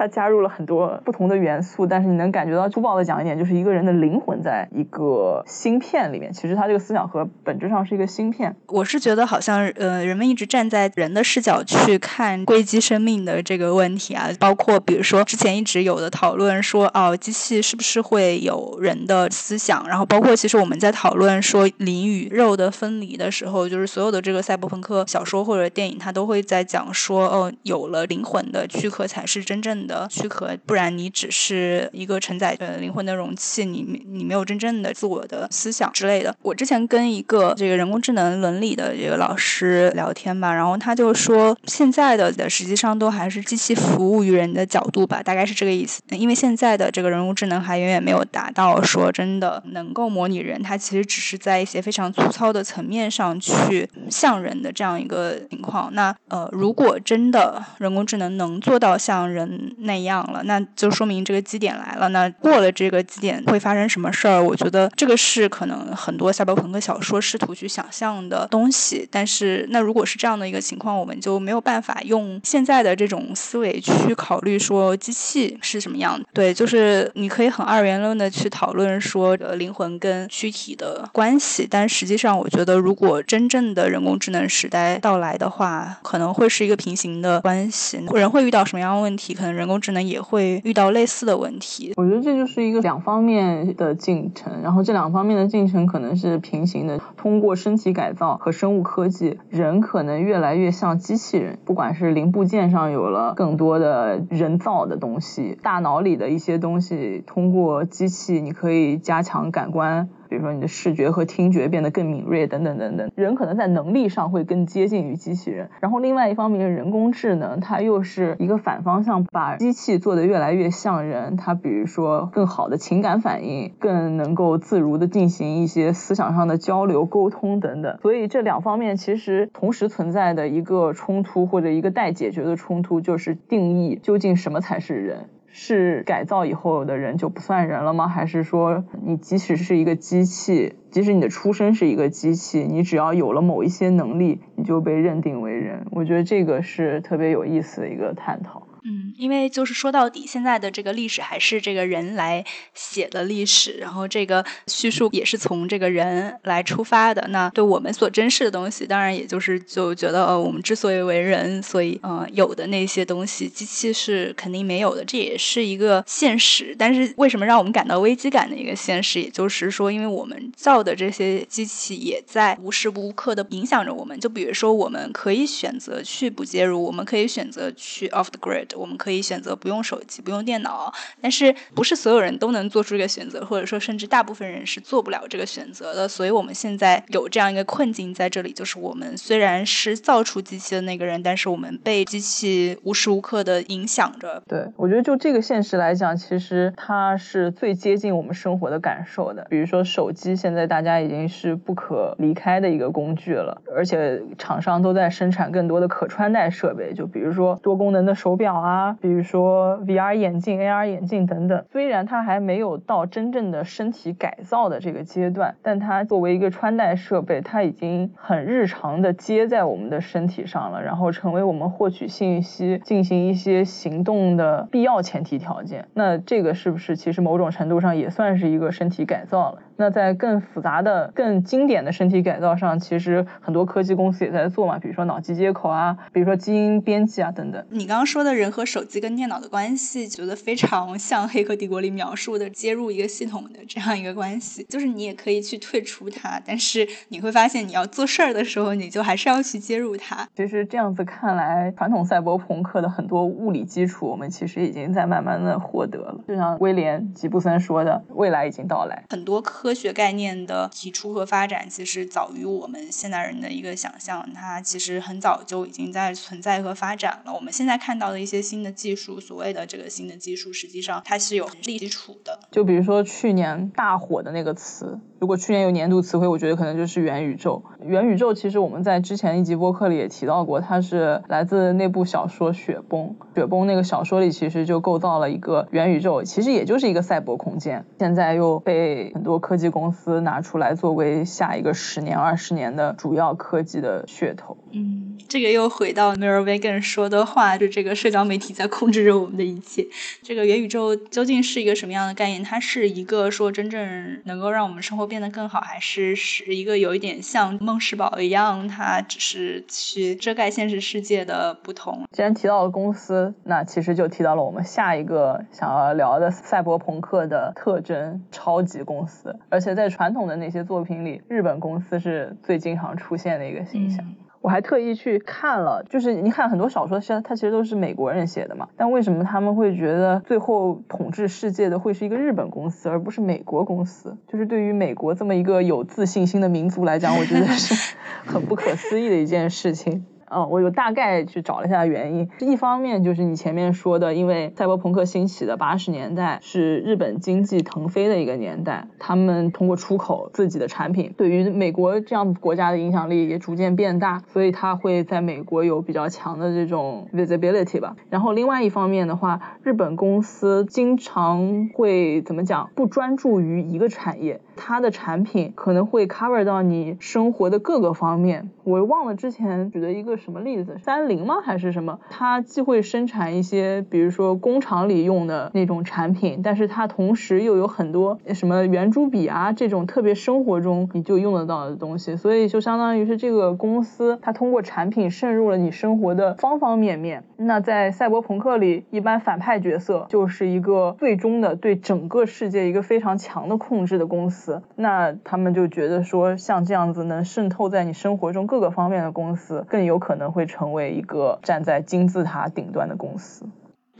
[0.00, 6.32] 它加入了很多不同的元素，但是你能感觉到，粗暴的讲一点，就是一个人的灵魂在一个芯片里面。
[6.32, 8.56] 其实它这个思想盒本质上是一个芯片。
[8.68, 19.86] 我是觉得好像呃，人们一直站在人的视角去看硅基生命的这个问题啊，包括比如说之前一直有的讨论说，哦，机器是不是会有人的思想？
[19.86, 29.89] 然后包括其实我们在讨论说灵与肉的分离的时候，就是所有的这个赛博朋克小说或者电影，它都会在讲说，哦，有了灵魂的躯壳才是真正。
[29.90, 36.34] 的躯壳，不然你只是一个承载着灵魂的容器，你你没有真正的自我的思想之类的。
[36.42, 46.00] 我之前跟一个这个人工智能伦理的这个老师聊天吧，然后他就说，现在的的实际上都还是机器服务于人的角度吧，大概是这个意思。
[46.10, 55.92] 因为现在的这个人工智能还远远没有达到说真的能够模拟人，它其实只是在一些非常粗糙的层面上去像人的这样一个情况。
[55.94, 62.08] 那呃，如果真的人工智能能做到像人，那样了，那就说明这个基点来了。
[62.10, 64.42] 那过了这个基点会发生什么事儿？
[64.42, 69.06] 我觉得这个是可能很多赛博朋克小说试图去想象的东西。
[69.10, 76.26] 但是，那如果是这样的一个情况，我们就没有办法用现在的这种思维去考虑说机器是什么样的。
[76.32, 88.00] 对，就是你可以很二元论的去讨论说灵魂跟躯体的关系，但实际上，我觉得如果真正的人工智能时代到来的话，可能会是一个平行的关系。
[88.14, 89.32] 人会遇到什么样的问题？
[89.32, 89.59] 可能。
[89.60, 91.92] 人工智能也会遇到类似的问题。
[91.96, 96.98] 我觉得这就是一个两方面的进程，然后这两方面的进程可能是平行的。
[97.16, 110.08] 通过身体改造和生物科技，人可能越来越像机器人，不管是零部件上有了更多的人造的东西，大脑里的一些东西，通过机器你可以加强感官。
[110.30, 115.68] 比如说你的视觉和听觉变得更敏锐等等等等，人可能在能力上会更接近于机器人。
[115.80, 121.36] 然后另外一方面，人工智能它又是一个反方向，把机器做得越来越像人。
[121.36, 127.98] 它比如说更好的情感反应，更能够自如的进行一些思想上的交流沟通等等。
[128.00, 135.26] 所以这两方面其实同时存在的一个冲突或者一个待解决的冲突，就是定义究竟什么才是人。
[135.52, 138.06] 是改造以后的人就不算人了吗？
[138.08, 145.86] 还是说你即使是一个机器，即使你的出身是一个机器，你只要有了某一些能力，你就被认定为人？
[145.90, 148.66] 我觉得这个是特别有意思的一个探讨。
[148.84, 157.26] 嗯，因为就是说到底，现在的这个历史还是这个人来写的历史，然后这个叙述也是从这个人来出发的。
[157.28, 166.74] 那对我们所珍视的东西，当然也就是就觉得，呃，我们之所以为人，所以嗯，有的那些东西，机器是肯定没有的，这也是一个现实。
[166.78, 174.18] 但是为什么让我们感到危机感的一个现实，也就是说，因为我们造的这些机器也在无时无刻的影响着我们。
[174.18, 178.68] 就比如说，我们可以选择去不介入，我们可以选择去 off the grid。
[178.76, 186.06] 我们可以选择不用手机、不用电脑，但是不是所有人都能做出这个选择，或者说甚至大部分人是做不了这个选择的。
[186.06, 194.42] 所以我们现在有这样一个困境在这里，就是我们虽然是造出机器的那个人，但是我们被机器无时无刻的影响着。
[194.46, 199.46] 对，我觉得就这个现实来讲，其实它是最接近我们生活的感受的。
[199.50, 208.59] 比如说手机，现在大家已经是不可离开的一个工具了，而且厂商都在生产更多的可穿戴设备，就比如说多功能的手表。
[208.60, 225.86] 啊，比如说 VR 眼镜、AR 眼镜等等，虽然它还没有到真正的身体改造的这个阶段，但它作为一个穿戴设备，它已经很日常的接在我们的身体上了，然后成为我们获取信息、进行一些行动的必要前提条件。
[225.94, 229.58] 那这个是不是其实某种程度上也算是一个身体改造了？
[229.80, 237.64] 那在更复杂的、更经典的身体改造上，其实很多科技公司也在做嘛，比如说脑机接口啊，比如说基因编辑啊等等。
[237.70, 250.28] 你刚刚说的人和手机跟电脑的关系，觉得非常 像《黑客帝国》里描述的接入一个系统的这样一个关系，就是你也可以去退出它，但是你会发现你要做事儿的时候，你就还是要去接入它。
[250.36, 256.20] 其实这样子看来，传统赛博朋克的很多物理基础，我们其实已经在慢慢的获得了。
[256.28, 259.02] 就像威廉吉布森说的，未来已经到来。
[259.08, 267.32] 很多科科学概念的提出和发展，其实早于我们现代人的一个想象，它其实很早就已经在存在和发展了。
[267.32, 272.40] 我们现在看到的一些新的技术，所谓的这个新的技术，实际上它是有立基础的。
[272.50, 277.62] 就比如说去年大火的那个词，如果去年有年度词汇，我觉得可能就是元宇宙。
[277.86, 283.14] 元宇宙其实我们在之前一集播客里也提到过，它是来自那部小说《雪崩》。
[283.36, 287.84] 雪崩那个小说里其实就构造了一个元宇宙，其实也就是一个赛博空间。
[288.00, 294.56] 现在又被很多科技公司拿出来作为下一个十年、二十年的主要科技的噱头。
[294.72, 299.86] 嗯，这个又回到 m i r r o Vegan 说的话，就这个社交媒体在控制着我们的一切。
[300.22, 302.42] 这个元宇宙究竟是一个什么样的概念？
[302.42, 312.04] 它是一个说真正能够让我们生活变得更好，还是是一个有一点像梦世宝一样，它只是去遮盖现实世界的不同？
[312.12, 319.38] 既然提到了公司，那其实就提到了我们下一个想要聊的赛博朋克的特征——超级公司。
[319.50, 324.04] 而且在传统的那些作品里，日本公司是最经常出现的一个形象。
[324.40, 334.16] 我还特意去看了，就是你看很多小说，它它其实都是美国人写的嘛，但为什么他们会觉得最后统治世界的会是一个日本公司，而不是美国公司？
[334.26, 340.06] 就是对于美国这么一个有自信心的民族来讲，我觉得是 很不可思议的一件事情。
[340.30, 342.28] 嗯，我有大概去找了一下原因。
[342.40, 357.96] 一方面就是你前面说的，因为赛博朋克兴起的八十年代是日本经济腾飞的一个年代，他们通过出口自己的产品，对于美国这样国家的影响力也逐渐变大，所以它会在美国有比较强的这种 visibility 吧。
[358.08, 368.50] 然后另外一方面的话，日本公司经常会怎么讲，不专注于一个产业，它的产品可能会 cover 到你生活的各个方面。
[368.62, 370.20] 我忘了之前举的一个。
[370.20, 370.76] 什么例子？
[370.76, 371.36] 三菱吗？
[371.42, 371.98] 还是什么？
[372.10, 387.24] 它既会生产一些，比如说工厂里用的那种产品，但是它同时又有很多什么圆珠笔啊这种特别生活中你就用得到的东西，所以就相当于是这个公司它通过产品渗入了你生活的方方面面。
[387.36, 400.20] 那在赛博朋克里，一般反派角色就是一个最终的对整个世界一个非常强的控制的公司，那他们就觉得说像这样子能渗透在你生活中各个方面的公司更有可。
[400.20, 403.46] 能会成为一个站在金字塔顶端的公司。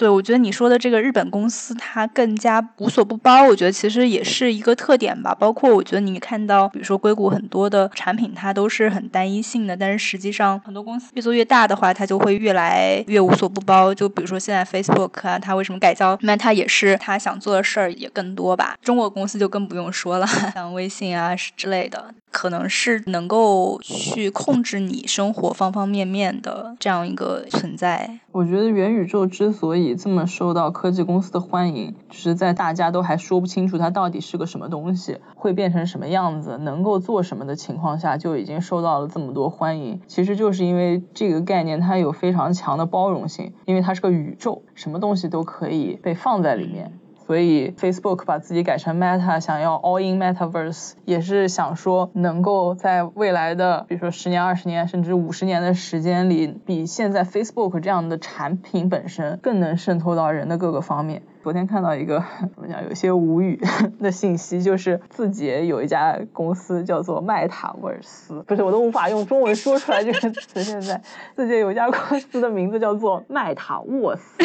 [0.00, 5.36] 对，我觉得你说的这个日本公司，它更加无所不包，我觉得其实也是一个特点吧。
[5.38, 13.92] 包括我觉得你看到，比如说硅谷很多的产品，它都是很单一性的，但是实际上很多公司越做越大的话，它就会越来越无所不包。
[13.94, 18.78] 就比如说现在 Facebook 啊，它为什么改造 Meta 也是它想做的事儿也更多吧。
[18.80, 22.06] 中国公司就更不用说了， 像微信啊之类的。
[22.30, 28.20] 可能是能够去控制你生活方方面面的这样一个存在。
[28.32, 40.00] 我觉得元宇宙之所以这么受到科技公司的欢迎，就是在大家都还说不清楚它到底是个什么东西，会变成什么样子，能够做什么的情况下，就已经受到了这么多欢迎。
[40.06, 46.98] 其实就是因为这个概念它有非常强的包容性，因为它是个宇宙，什么东西都可以被放在里面。
[47.30, 61.22] 所以 Facebook 把自己改成 Meta，想要 All in Metaverse，也是想说能够在未来的，比如说十年、二十年，甚至五十年的时间里，比现在 Facebook 这样的产品本身更能渗透到人的各个方面。
[61.44, 62.18] 昨天看到一个
[62.52, 63.60] 怎么讲，有些无语
[64.02, 70.64] 的信息，就是字节有一家公司叫做麦塔沃斯，不是我都无法用中文说出来这个词。
[70.64, 71.00] 现在
[71.36, 74.42] 字节有一家公司的名字叫做麦塔沃斯。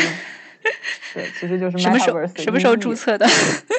[1.13, 3.26] 对，其实就是什么时候什么时候注册的？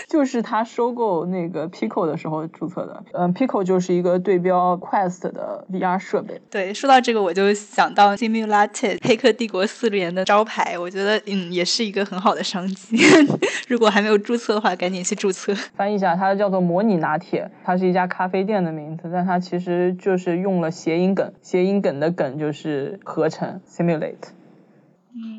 [0.09, 3.05] 就是他收购那个 Pico 的时候注册的。
[3.13, 6.41] 嗯，Pico 就是一个对标 Quest 的 VR 设备。
[6.49, 12.97] 对，说到这个，我就想到 Simulated 黑客帝国四连的招牌，我觉得嗯，也是一个很好的商机。
[13.69, 15.55] 如果还没有注册的话，赶紧去注册。
[15.77, 24.15] 翻译一下，它叫做模拟拿铁，它是一家咖啡店的名字，但它其实就是用了谐音梗，谐音梗的梗就是合成 Simulate。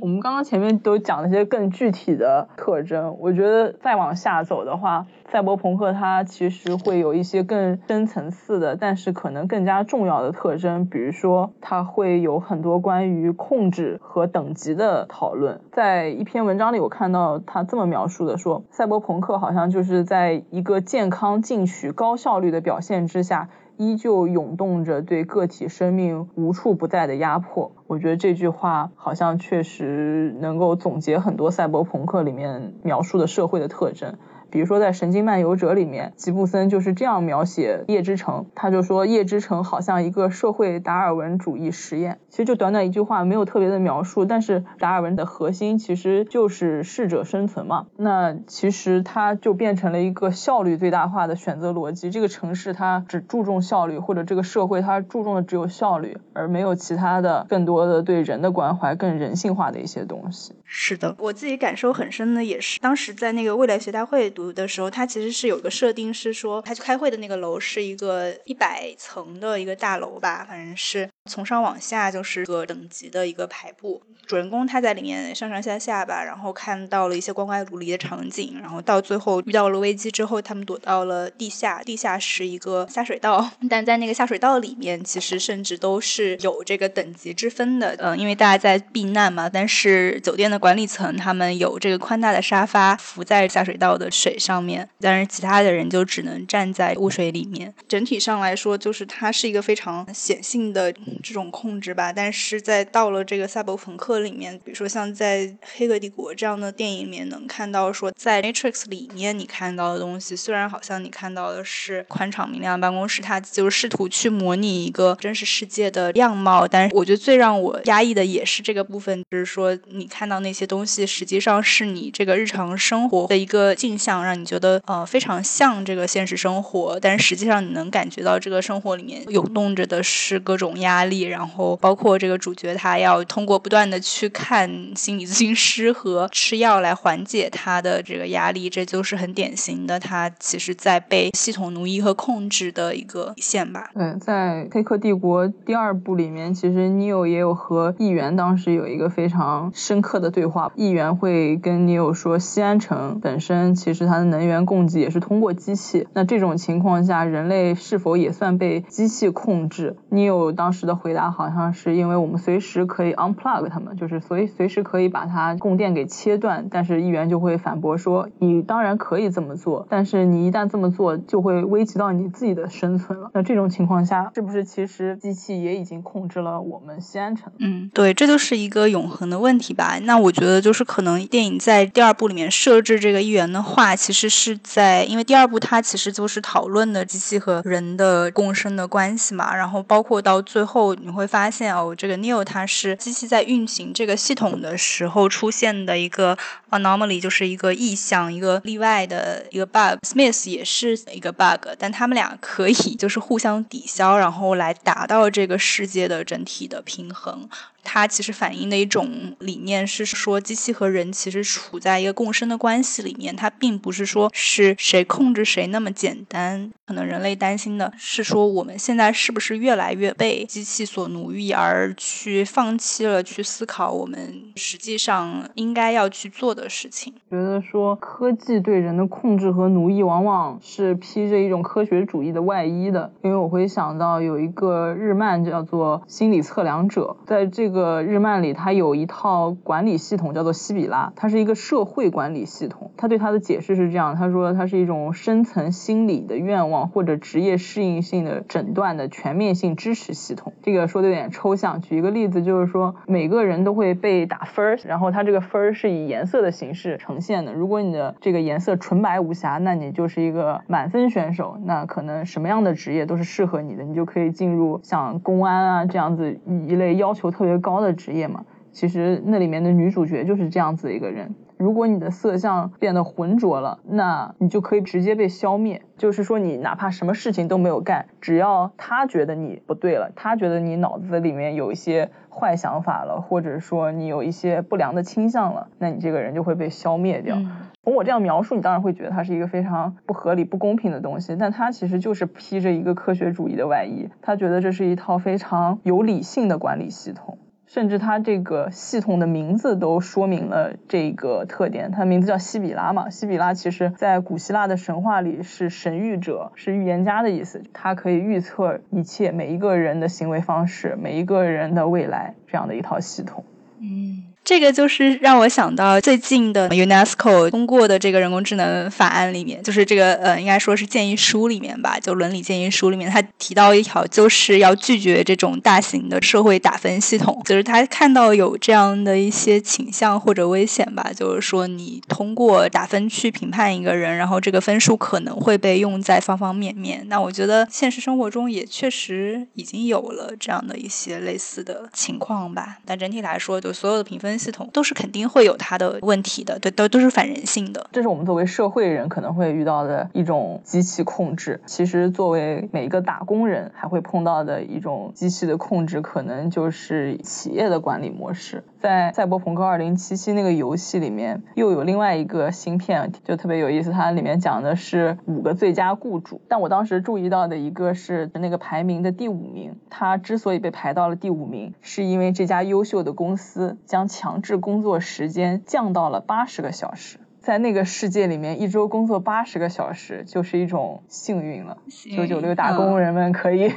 [0.02, 15.62] 我们刚刚前面都讲了一些更具体的特征，我觉得再往下走的话，赛博朋克它其实会有一些更深层次的，但是可能更加重要的特征，比如说它会有很多关于控制和等级的讨论。
[15.72, 23.50] 在一篇文章里，我看到他这么描述的，说赛博朋克好像就是在一个健康、进取、高效率的表现之下。
[23.78, 34.16] 依旧涌动着对个体生命无处不在的压迫，我觉得这句话好像确实能够总结很多赛博朋克里面描述的社会的特征。
[34.50, 42.20] 比如说在《神经漫游者》里面，吉布森就是这样描写夜之城，他就说夜之城好像一个社会达尔文主义实验。
[42.30, 47.88] 其实就短短一句话，没有特别的描述，但是达尔文的核心其实就是适者生存嘛。
[47.98, 52.12] 那其实它就变成了一个效率最大化的选择逻辑。
[52.12, 60.54] 这个城市它只注重效率，或者这个社会它注重的只有效率，而没有其他的更多的对人的关怀、更人性化的一些东西。
[60.64, 64.30] 是的，我自己感受很深的也是当时在那个未来学大会。
[64.38, 71.10] 读的时候，它其实是有个设定，是说他去开会的那个楼是一个一百层的一个大楼吧，反正是。
[71.30, 97.74] 从上往下就是个等级的一个排布，主人公他在里面上上下下吧，然后看到了一些光怪陆离的场景，然后到最后遇到了危机之后，他们躲到了地下，地下是一个下水道， 但在那个下水道里面，其实甚至都是有这个等级之分的，嗯，因为大家在避难嘛，但是酒店的管理层他们有这个宽大的沙发浮在下水道的水上面，但是其他的人就只能站在污水里面。
[97.88, 100.94] 整体上来说，就是它是一个非常显性的。
[101.24, 130.98] 这种控制吧，但是在到了这个赛博朋克里面，比如说像在《黑客帝国》这样的电影里面，能看到说在 Matrix 里面你看到的东西，虽然好像你看到的是宽敞明亮的办公室，它就是试图去模拟一个真实世界的样貌，但是我觉得最让我压抑的也是这个部分，就是说你看到那些东西实际上是你这个日常生活的一个镜像，让你觉得呃非常像这个现实生活，但是实际上你能感觉到这个生活里面涌动着的是各种压。
[131.08, 143.92] 力，然后包括这个主角，他要通过不断的去看心理咨询师和吃药来缓解他的这个压力，这就是很典型的他其实在被系统奴役和控制的一个线吧。
[143.94, 150.72] 对，在《黑客帝国》第二部里面，其实 Neo 也有和议员当时有一个非常深刻的对话。
[150.76, 160.98] 议员会跟 Neo 说，西安城本身其实它的能源供给也是通过机器，那这种情况下，人类是否也算被机器控制？Neo 当时的。
[160.98, 166.68] 回答好像是因为我们随时可以 unplug 他们，就是所以随时可以把它供电给切断。
[166.72, 173.30] 但是议员就会反驳说，你当然可以这么做，但是你一旦这么做，就会危及到你自己的生存了。
[173.36, 177.54] 那这种情况下，是不是其实机器也已经控制了我们西安城？
[177.60, 180.00] 嗯，对，这就是一个永恒的问题吧。
[180.02, 190.96] 那我觉得就是可能电影在第二部里面设置这个议员的话，其实是在因为第二部它其实就是讨论的机器和人的共生的关系嘛，然后包括到最后。
[191.08, 196.38] 你会发现哦，这个 Neo 它是机器在运行这个系统的时候出现的一个
[196.70, 199.98] anomaly，就是一个异象，一个例外的一个 bug。
[200.06, 207.50] Smith 也是一个 bug，但他们俩可以就是互相抵消，然后来达到这个世界的整体的平衡。
[207.90, 216.70] 它其实反映的一种理念是说，机器和人其实处在一个共生的关系里面，它并不是说是谁控制谁那么简单。
[216.86, 227.14] 可能人类担心的是说，我们现在是不是越来越被机器所奴役，而去放弃了去思考我们实际上应该要去做的事情？
[227.30, 233.14] 觉得说科技对人的控制和奴役，往往是披着一种科学主义的外衣的。
[233.24, 237.77] 因为我会想到有一个日漫叫做《心理测量者》，在这个。
[237.78, 242.90] 个日漫里，它有一套管理系统叫做西比拉，它是一个社会管理系统。
[242.98, 250.54] 他对它的解释是这样，他说它是一种深层心理的愿望或者职业适应性的诊断的全面性支持系统。
[250.64, 257.54] 这个说的有点抽象，举一个例子就是说，每个人都会被打分，然后它这个分儿是以颜色的形式呈现的。
[257.54, 267.67] 如果你的这个颜色纯白无瑕，那你就是一个满分选手，那可能什么样的职业都是适合你的，你就可以进入像公安啊这样子一类要求特别高。
[267.68, 271.36] 高的职业嘛，其实那里面的女主角就是这样子一个人。
[271.58, 275.82] 如果你的色相变得浑浊了，那你就可以直接被消灭。
[275.98, 287.36] 就是说，你哪怕什么事情都没有干，只要他觉得你不对了，他觉得你脑子里面有一些坏想法了，或者说你有一些不良的倾向了，那你这个人就会被消灭掉。
[287.84, 294.10] 从我这样描述，你当然会觉得它是一个非常不合理、不公平的东西，但它其实就是披着一个科学主义的外衣。
[294.22, 297.40] 他觉得这是一套非常有理性的管理系统。
[297.68, 301.92] 甚至它这个系统的名字都说明了这个特点。
[301.92, 307.62] 它名字叫西比拉嘛，西比拉其实在古希腊的神话里是神谕者，是预言家的意思。
[307.74, 313.44] 它可以预测一切，每一个人的行为方式，每一个人的未来，这样的一套系统。
[313.80, 314.24] 嗯。
[314.48, 337.06] 这个就是让我想到最近的 UNESCO 通过的这个人工智能法案里面，就是这个呃，应该说是建议书里面吧，就伦理建议书里面，他提到一条，就是要拒绝这种大型的社会打分系统，就是他看到有这样的一些倾向或者危险吧，就是说你通过打分去评判一个人，然后这个分数可能会被用在方方面面。
[337.10, 344.37] 那我觉得现实生活中也确实已经有了这样的一些类似的情况吧，但整体来说，就所有的评分。
[344.38, 347.88] 系统都是肯定会有它的问题的，对，都都是反人性的。
[347.92, 351.62] 这是我们作为社会人可能会遇到的一种机器控制。
[351.66, 358.64] 其实作为每一个打工人还会碰到的一种机器的控制，可能就是企业的管理模式。
[358.80, 359.98] 在《赛博朋克2077》
[360.34, 363.92] 那个游戏里面，又有另外一个芯片，就特别有意思。
[363.92, 369.76] 它里面讲的是五个最佳雇主，但我当时注意到的一个是那个排名的第五名。
[369.90, 377.18] 他之所以被排到了第五名，是因为这家优秀的公司将强制工作时间降到了八十个小时。
[377.40, 381.78] 在那个世界里面，一周工作八十个小时就是一种幸运了。
[382.16, 383.72] 九九六打工人们可以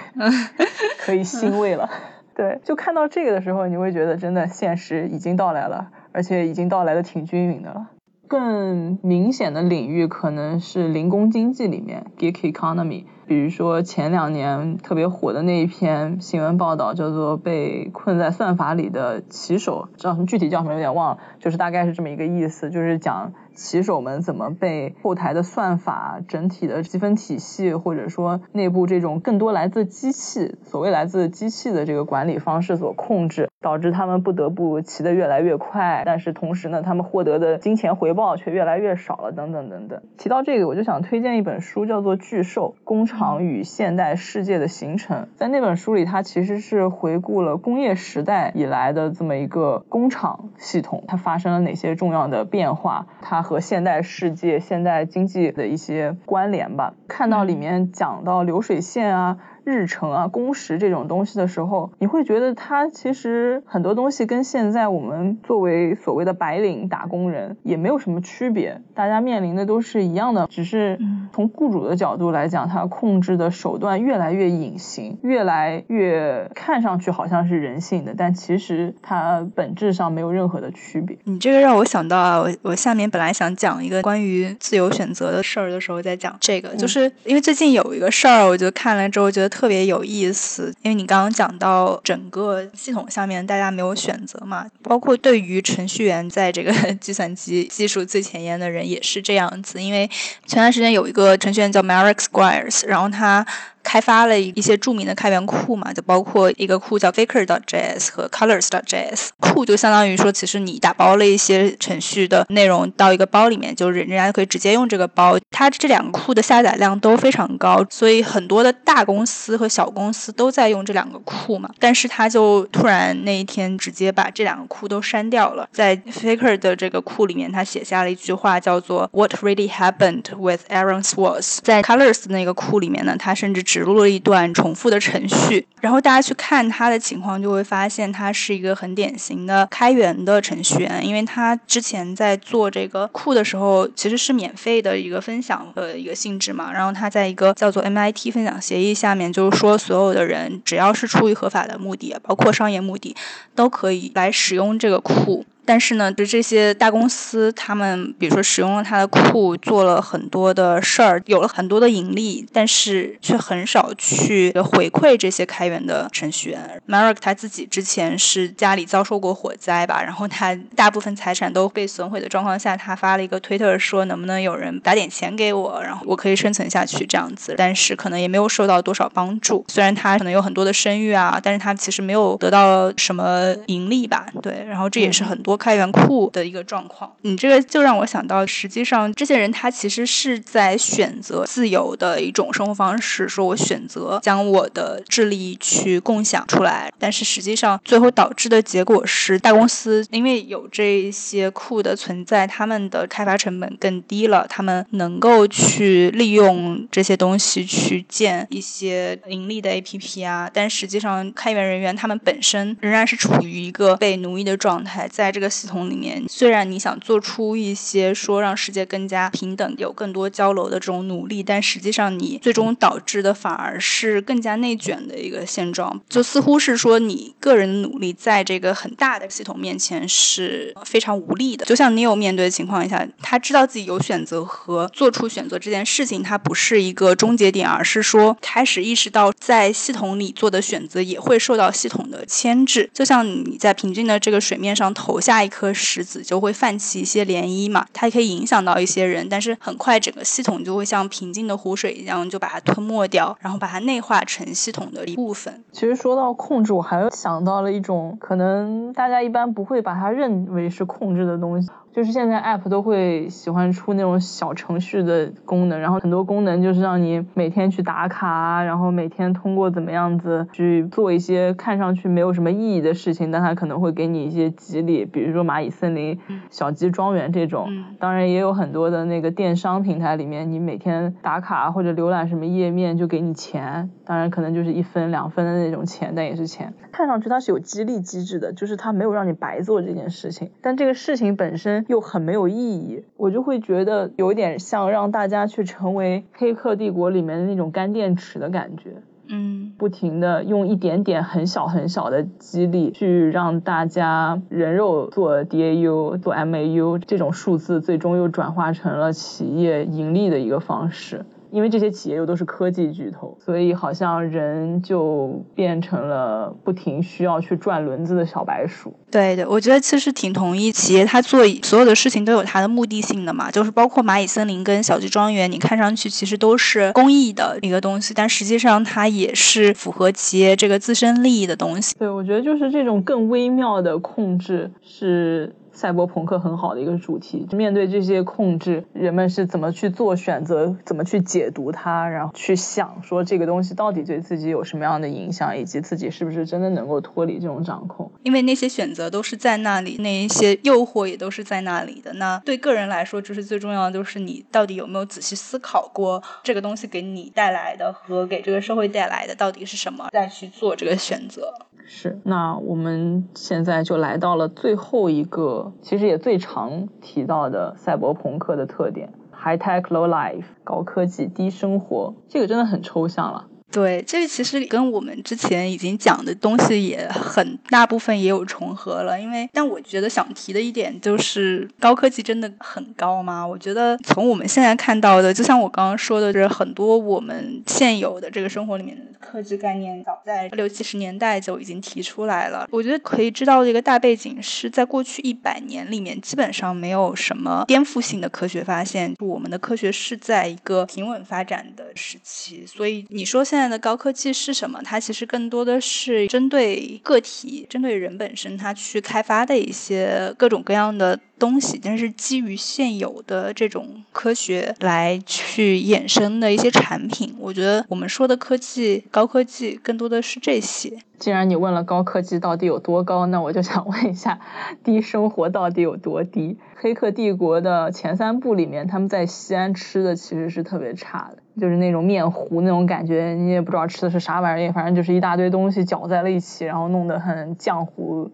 [0.98, 1.88] 可以欣慰了。
[2.34, 7.90] 对，就看到这个的时候，你会觉得真的现实已经到来了，而且已经到来的挺均匀的了。
[8.30, 13.02] 更明显的领域可能是零工经济里面，gig economy。
[13.26, 40.00] 比如说前两年特别火的那一篇新闻报道，叫做《被困在算法里的棋手》，叫什么具体叫什么有点忘了，就是大概是这么一个意思，就是讲骑手们怎么被后台的算法、整体的积分体系，或者说内部这种更多来自机器，所谓来自机器的这个管理方式所控制，导致他们不得不骑得越来越快，但是同时呢，他们获得的金钱回报却越来越少了，等等等等。
[40.16, 43.04] 提到这个，我就想推荐一本书，叫做《巨兽工》。
[43.10, 56.94] 厂与现代世界的形成，在那本书里，它其实是回顾了工业时代以来的这么一个工厂系统，它发生了哪些重要的变化，它和现代世界、现代经济的一些关联吧。
[57.08, 59.38] 看到里面讲到流水线啊。
[59.70, 70.98] 日程啊，工时这种东西的时候，你会觉得它其实很多东西跟现在我们作为所谓的白领打工人也没有什么区别，大家面临的都是一样的，只是
[71.32, 81.16] 从雇主的角度来讲，他控制的手段越来越隐形，越来越看上去好像是人性的，但其实它本质上没有任何的区别。
[81.24, 89.50] 你这个让我想到啊，我我下面本来想讲一个关于自由选择的事儿的时候再讲这个，就是因为最近有一个事儿，我就看了之后觉得。
[89.59, 99.82] 特特别有意思，因为你刚刚讲到整个系统下面大家没有选择嘛，包括对于程序员在这个 计算机技术最前沿的人也是这样子。
[99.82, 100.08] 因为
[100.46, 103.46] 前段时间有一个程序员叫 Marek Squires，然后他。
[103.82, 109.28] 开发了一些著名的开源库嘛，就包括一个库叫 Faker.js 和 Colors.js。
[109.40, 115.38] 库就相当于说，其实你打包了一些程序的内容到一个包里面，就是人家可以直接用这个包。
[115.50, 121.70] 它这两个库的下载量都非常高，所以很多的大公司司和小公司都在用这两个库嘛。
[121.78, 131.58] 但是他就突然那一天直接把这两个库都删掉了，在 Faker 的这个库里面，他写下了一句话，叫做 What really happened with Aaron Swartz？
[131.62, 146.72] 在 Colors 那个库里面呢，他甚至植入了一段重复的程序，然后大家去看他的情况，就会发现他是一个很典型的开源的程序员，因为他之前在做这个库的时候，其实是免费的一个分享的一个性质嘛。
[146.72, 153.14] 然后他在一个叫做 MIT 分享协议下面，就是说所有的人只要是出于合法的目的，包括商业目的，
[153.54, 155.44] 都可以来使用这个库。
[155.70, 166.82] 但是呢，就这些大公司，他们比如说使用了他的库，做了很多的事儿，有了很多的盈利，但是却很少去回馈这些开源的程序员。
[166.88, 177.54] Marek 他自己之前是家里遭受过火灾吧，然后他大部分财产都被损毁的状况下，他发了一个推特说，能不能有人打点钱给我，然后我可以生存下去这样子。
[177.56, 184.26] 但是可能也没有受到多少帮助，虽然他可能有很多的声誉啊，但是他其实没有得到什么盈利吧。
[184.42, 185.59] 对，然后这也是很多。
[185.60, 187.12] 开源库的一个状况。
[187.20, 231.64] 你这个就让我想到，实际上这些人他其实是在选择自由的一种生活方式，说我选择将我的智力去共享出来，但是实际上最后导致的结果是大公司因为有这些库的存在，他们的开发成本更低了，他们能够去利用这些东西去建一些盈利的 APP 啊，但实际上开源人员他们本身仍然是处于一个被奴役的状态，在这这个系统里面，虽然你想做出一些说让世界更加平等、有更多交流的这种努力，但实际上你最终导致的反而是更加内卷的一个现状，就似乎是说你个人的努力在这个很大的系统面前是非常无力的。
[231.64, 242.90] 就像你有面对的情况下，他知道自己有选择和做出选择这件事情，它不是一个终结点，而是说开始意识到在系统里做的选择也会受到系统的牵制。
[242.92, 255.62] 就像你在平静的这个水面上投下下一颗石子，就会泛起一些涟漪嘛，它可以影响到一些人，但是很快整个系统就会像平静的湖水一样，就把它吞没掉，然后把它内化成系统的一部分。
[255.70, 261.68] 其实说到控制，我还想到了一种可能大家一般不会把它认为是控制的东西。
[261.92, 276.18] 就是现在 App 都会喜欢出那种小程序的功能，然后很多功能就是让你每天去打卡，然后每天通过怎么样子去做一些看上去没有什么意义的事情，但它可能会给你一些激励，比如说蚂蚁森林、
[276.48, 277.68] 小鸡庄园这种。
[277.98, 286.72] 当然也有很多的那个电商平台里面，你每天打卡或者浏览什么页面就给你钱，当然可能就是一分两分的那种钱，但也是钱。
[286.92, 291.79] 看上去它是有激励机制的，就是它没有让你白做这件事情，但这个事情本身。
[291.88, 311.24] 又很没有意义，我就会觉得有点像让大家去成为《黑客帝国》里面的那种干电池的感觉，嗯，不停的用一点点很小很小的激励去让大家人肉做 DAU 做 MAU 这种数字，最终又转化成了企业盈利的一个方式。
[311.52, 318.94] 因为这些企业又都是科技巨头，所以好像人就变成了不停需要去转轮子的小白鼠。
[319.10, 331.94] 对对，我觉得其实挺同意，企业它做所有的事情都有它的目的性的嘛，就是包括蚂蚁森林跟小鸡庄园，你看上去其实都是公益的一个东西，但实际上它也是符合企业这个自身利益的东西。
[331.98, 335.54] 对，我觉得就是这种更微妙的控制是。
[335.80, 348.12] 赛博朋克很好的一个主题，面对这些控制，人们是怎么去做选择，怎么去解读它，然后去想说这个东西到底对自己有什么样的影响，以及自己是不是真的能够脱离这种掌控。
[348.24, 352.12] 因为那些选择都是在那里，那一些诱惑也都是在那里的。
[352.12, 361.54] 那对个人来说，就是最重要的，就是你到底有没有仔细思考过这个东西给你带来的和给这个社会带来的到底是什么，再去做这个选择。
[361.92, 372.14] 是，那我们现在就来到了最后一个，其实也最常提到的赛博朋克的特点：high tech low life，高科技低生活。
[372.28, 373.48] 这个真的很抽象了。
[373.70, 379.20] 对，这个其实跟我们之前已经讲的东西也很大部分也有重合了。
[379.20, 383.46] 因为，但我觉得想提的一点就是，高科技真的很高吗？
[383.46, 392.66] 我觉得从我们现在看到的，就像我刚刚说的，就是很多我们现有的这个生活里面的科技概念，早在六七十年代就已经提出来了。
[392.70, 399.14] 我觉得可以知道的一个大背景是在过去一百年里面，基本上没有什么颠覆性的科学发现。
[399.20, 404.80] 我们的科学是在一个平稳发展的时期，所以你说现在现在的高科技是什么？
[404.82, 411.20] 它其实更多的是针对个体、针对人本身，它去开发的一些各种各样的。
[411.40, 420.98] 东西，但是基于现有的这种科学来去衍生的一些产品，我觉得我们说的科技、高科技更多的是这些。
[421.18, 424.38] 既然你问了高科技到底有多高，那我就想问一下，
[424.84, 426.58] 低生活到底有多低？
[426.76, 438.30] 黑客帝国的前三部里面，他们在西安吃的其实是特别差的，就是那种面糊那种感觉，你也不知道吃的是啥玩意儿，反正就是一大堆东西搅在了一起，然后弄得很浆糊，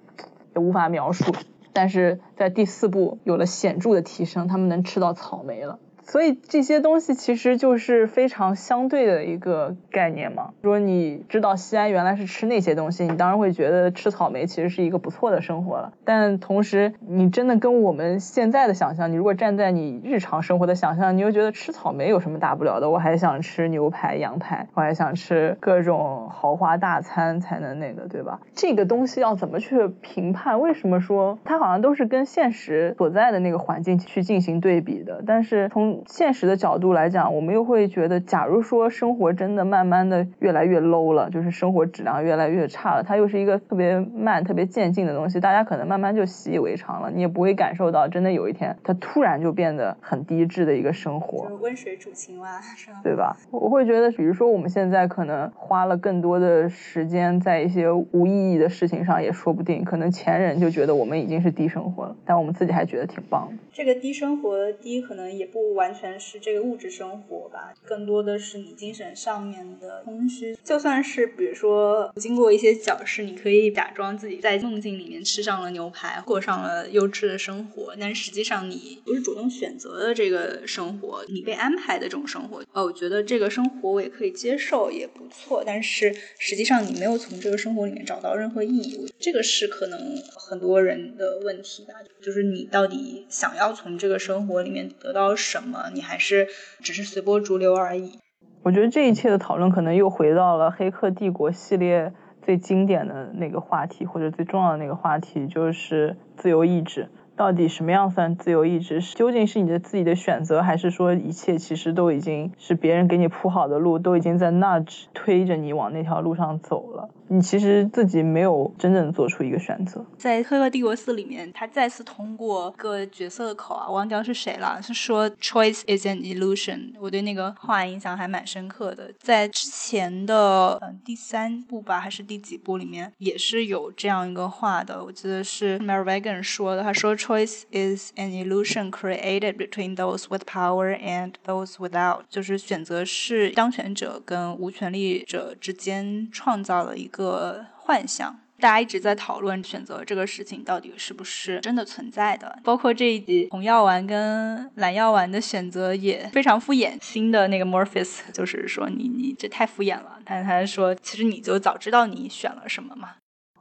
[0.55, 1.35] 也无法描述。
[1.72, 5.79] 但是在第四部有了显著的提升，他们能吃到草莓了。
[6.07, 10.50] 所以这些东西其实就是非常相对的一个概念嘛。
[10.62, 15.92] 说你知道西安原来是吃那些东西，你当然会觉得吃草莓其实是一个不错的生活了。
[16.04, 22.88] 但同时，你真的跟我们现在的想象，你如果站在你日常生活的想象，你又觉得吃草莓有什么大不了的？
[22.88, 28.40] 我还想吃牛排、羊排，我还想吃各种豪华大餐才能那个，对吧？
[28.54, 30.61] 这个东西要怎么去评判？
[30.61, 35.22] 为什么说它好像都是跟现实所在的那个环境去进行对比的？
[35.26, 51.49] 但是从从现实的角度来讲，我们又会觉得，假如说生活真的慢慢的越来越 low 了，就是生活质量越来越差了，它又是一个特别慢、特别渐进的东西，大家可能慢慢就习以为常了，你也不会感受到真的有一天它突然就变得很低质的一个生活。
[51.61, 53.01] 温水煮青蛙，是吧？
[53.03, 53.36] 对吧？
[53.51, 59.84] 我会觉得，比如说我们现在可能花了更多的时间在一些无意义的事情上，也说不定。
[59.84, 63.57] 可能前人就觉得我们已经是低生活了，但我们自己还觉得挺棒的。
[63.72, 70.59] 这个低生活低，可能也不完完全是这个物质生活吧，更多的是你精神上面的空虚。
[70.64, 82.61] 就算是比如说经过一些矫饰，你可以假装自己在梦境里面吃上了牛排，过上了优质的生活，但实际上你不是主动选择的这个生活，你被安排的这种生活。
[82.72, 85.62] 哦，我觉得这个生活我也可以接受，也不错。
[85.64, 91.95] 但是实际上你没有从这个生活里面找到任何意义，这个是可能很多人的问题吧。
[92.20, 95.76] 就是你到底想要从这个生活里面得到什么？
[95.95, 96.49] 你还是
[96.81, 98.18] 只是随波逐流而已？
[98.62, 102.12] 我觉得这一切的讨论可能又回到了《黑客帝国》系列
[102.43, 107.09] 最经典的那个话题，或者最重要的那个话题，就是自由意志。
[107.37, 109.03] 到底什么样算自由意志？
[109.03, 117.11] 究竟是你的自己的选择，还是说一切其实都已经是别人给你铺好的路，都已经在那推着你往那条路上走了？
[117.29, 120.05] 你其实自己没有真正做出一个选择。
[120.16, 126.93] 在《黑客帝国四》里面，他再次通过个角色的口啊，忘掉是谁了，是说 “choice is an illusion”。
[127.01, 129.12] 我对那个话印象还蛮深刻的。
[129.18, 135.05] 在之前的嗯第三部吧，还是第几部里面，也是有这样一个话的。
[135.05, 147.15] 我记得是 Mary Wagon 说的，他说 “choice is an illusion created between those with power and those without”，就是选择是当权者跟无权力者之间创造了一个。
[147.16, 152.58] 个幻象，大家一直在讨论选择这个事情到底是不是真的存在的。
[152.62, 156.98] 包括这一集红药丸跟蓝药丸的选择也非常敷衍。
[157.00, 163.14] 新的那个 Morpheus 就是说你你这太敷衍了，但他说其实你就早知道你选了什么嘛。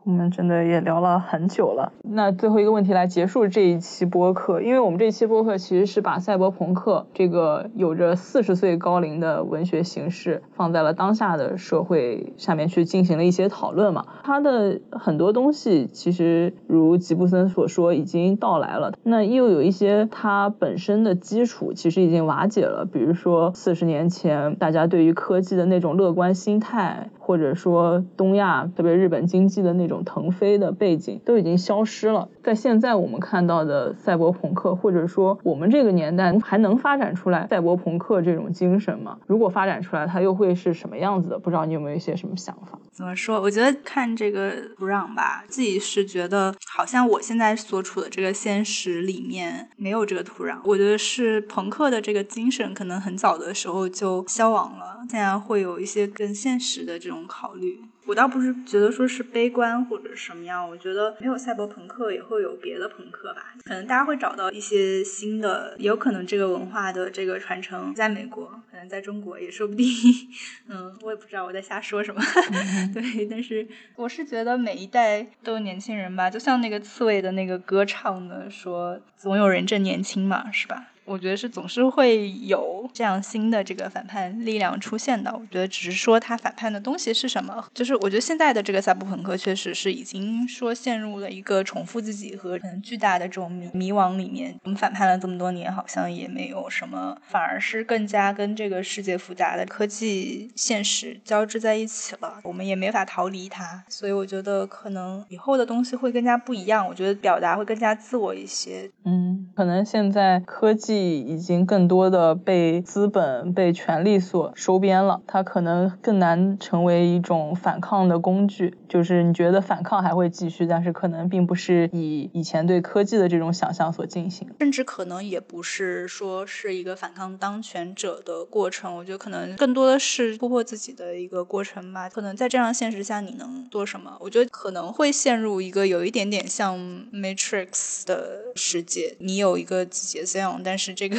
[0.06, 14.06] 我们真的也聊了很久了，那最后一个问题来结束这一期播客，因为我们这一期播客其实是把赛博朋克这个有着四十岁高龄的文学形式放在了当下的社会下面去进行了一些讨论嘛。
[14.24, 29.96] 它的很多东西其实如吉布森所说已经到来了，那又有一些它本身的基础其实已经瓦解了，比如说四十年前大家对于科技的那种乐观心态，或者说东亚特别日本经济的那种。
[30.06, 39.18] 腾飞的背景都已经消失了，在现在我们看到的赛博朋克，或者说我们这个年代还能发展出来赛博朋克这种精神吗？
[39.26, 41.40] 如果发展出来，它又会是什么样子的？
[41.40, 42.78] 不知道你有没有一些什么想法？
[42.96, 43.42] 怎么说？
[43.42, 50.60] 我觉得看这个土壤吧，自己是觉得好像我现在所处的这个现实里面没有这个土壤。
[50.64, 57.82] 我觉得是朋克的这个精神可能很早的时候就消亡了，现在会有一些更现实的这种考虑。
[58.08, 69.88] 我倒不是觉得说是悲观或者什么样，我觉得没有赛博朋克也会有别的朋克吧，可能大家会找到一些新的，有可能这个文化的这个传承在美国，可能在中国也说不定。
[70.70, 72.22] 嗯，我也不知道我在瞎说什么。
[72.94, 80.92] 对，但是我是觉得每一代都有年轻人吧，就像那个刺猬的那个歌唱的说，总有人正年轻嘛，是吧？
[81.06, 85.32] 我觉得是总是会有这样新的这个反叛力量出现的。
[85.32, 94.56] 我觉得只是说他反叛的东西是什么，就是我觉得现在的这个赛博朋克确实是已经说陷入了一个重复自己和很巨大的这种迷迷惘里面。
[94.64, 102.40] 我们反叛了这么多年，好像也没有什么，反而是更加跟这个世界复杂的科技现实交织在一起了。
[102.44, 106.88] 我们也没法逃离它，所以我觉得可能以后的东西会更加不一样。
[106.88, 108.90] 我觉得表达会更加自我一些。
[109.04, 110.95] 嗯，可能现在科技。
[110.96, 118.74] 已经更多的被资本、被权力所收编了，它可能更难成为一种反抗的工具。
[118.88, 128.96] 就是你觉得反抗还会继续，但是可能并不是以以前对科技的这种想象所进行，甚至可能也不是说是一个反抗当权者的过程。
[128.96, 132.08] 我觉得可能更多的是突破自己的一个过程吧。
[132.08, 134.16] 可能在这样现实下，你能做什么？
[134.22, 136.78] 我觉得可能会陷入一个有一点点像
[137.12, 140.85] Matrix 的世界，你有一个自己的思想，但是。
[140.86, 141.18] 是这个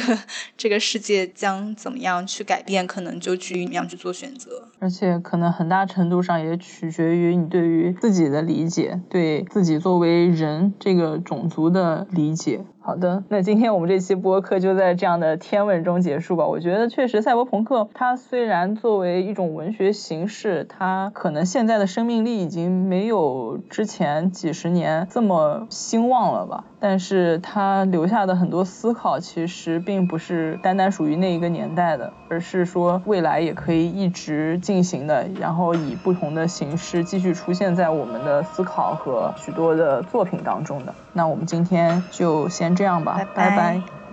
[0.55, 12.61] 这个世界将怎么样去改变，可能就去你要去做选择，而且可能很大程度上也取决于你对于自己的理解，对自己作为人这个种族的理解。
[12.87, 16.47] 好的，那今天我们这期播客就在这样的天问中结束吧。
[16.47, 40.95] 我觉得确实，赛博朋克它虽然作为一种文学形式，它可能现在的生命力已经没有之前几十年这么兴旺了吧，但是它留下的很多思考，其实并不是单单属于那一个年代的，而是说未来也可以一直进行的，然后以不同的形式继续出现在我们的思考和许多的作品当中的。
[41.11, 44.06] 那我们今天就先这样吧，拜拜。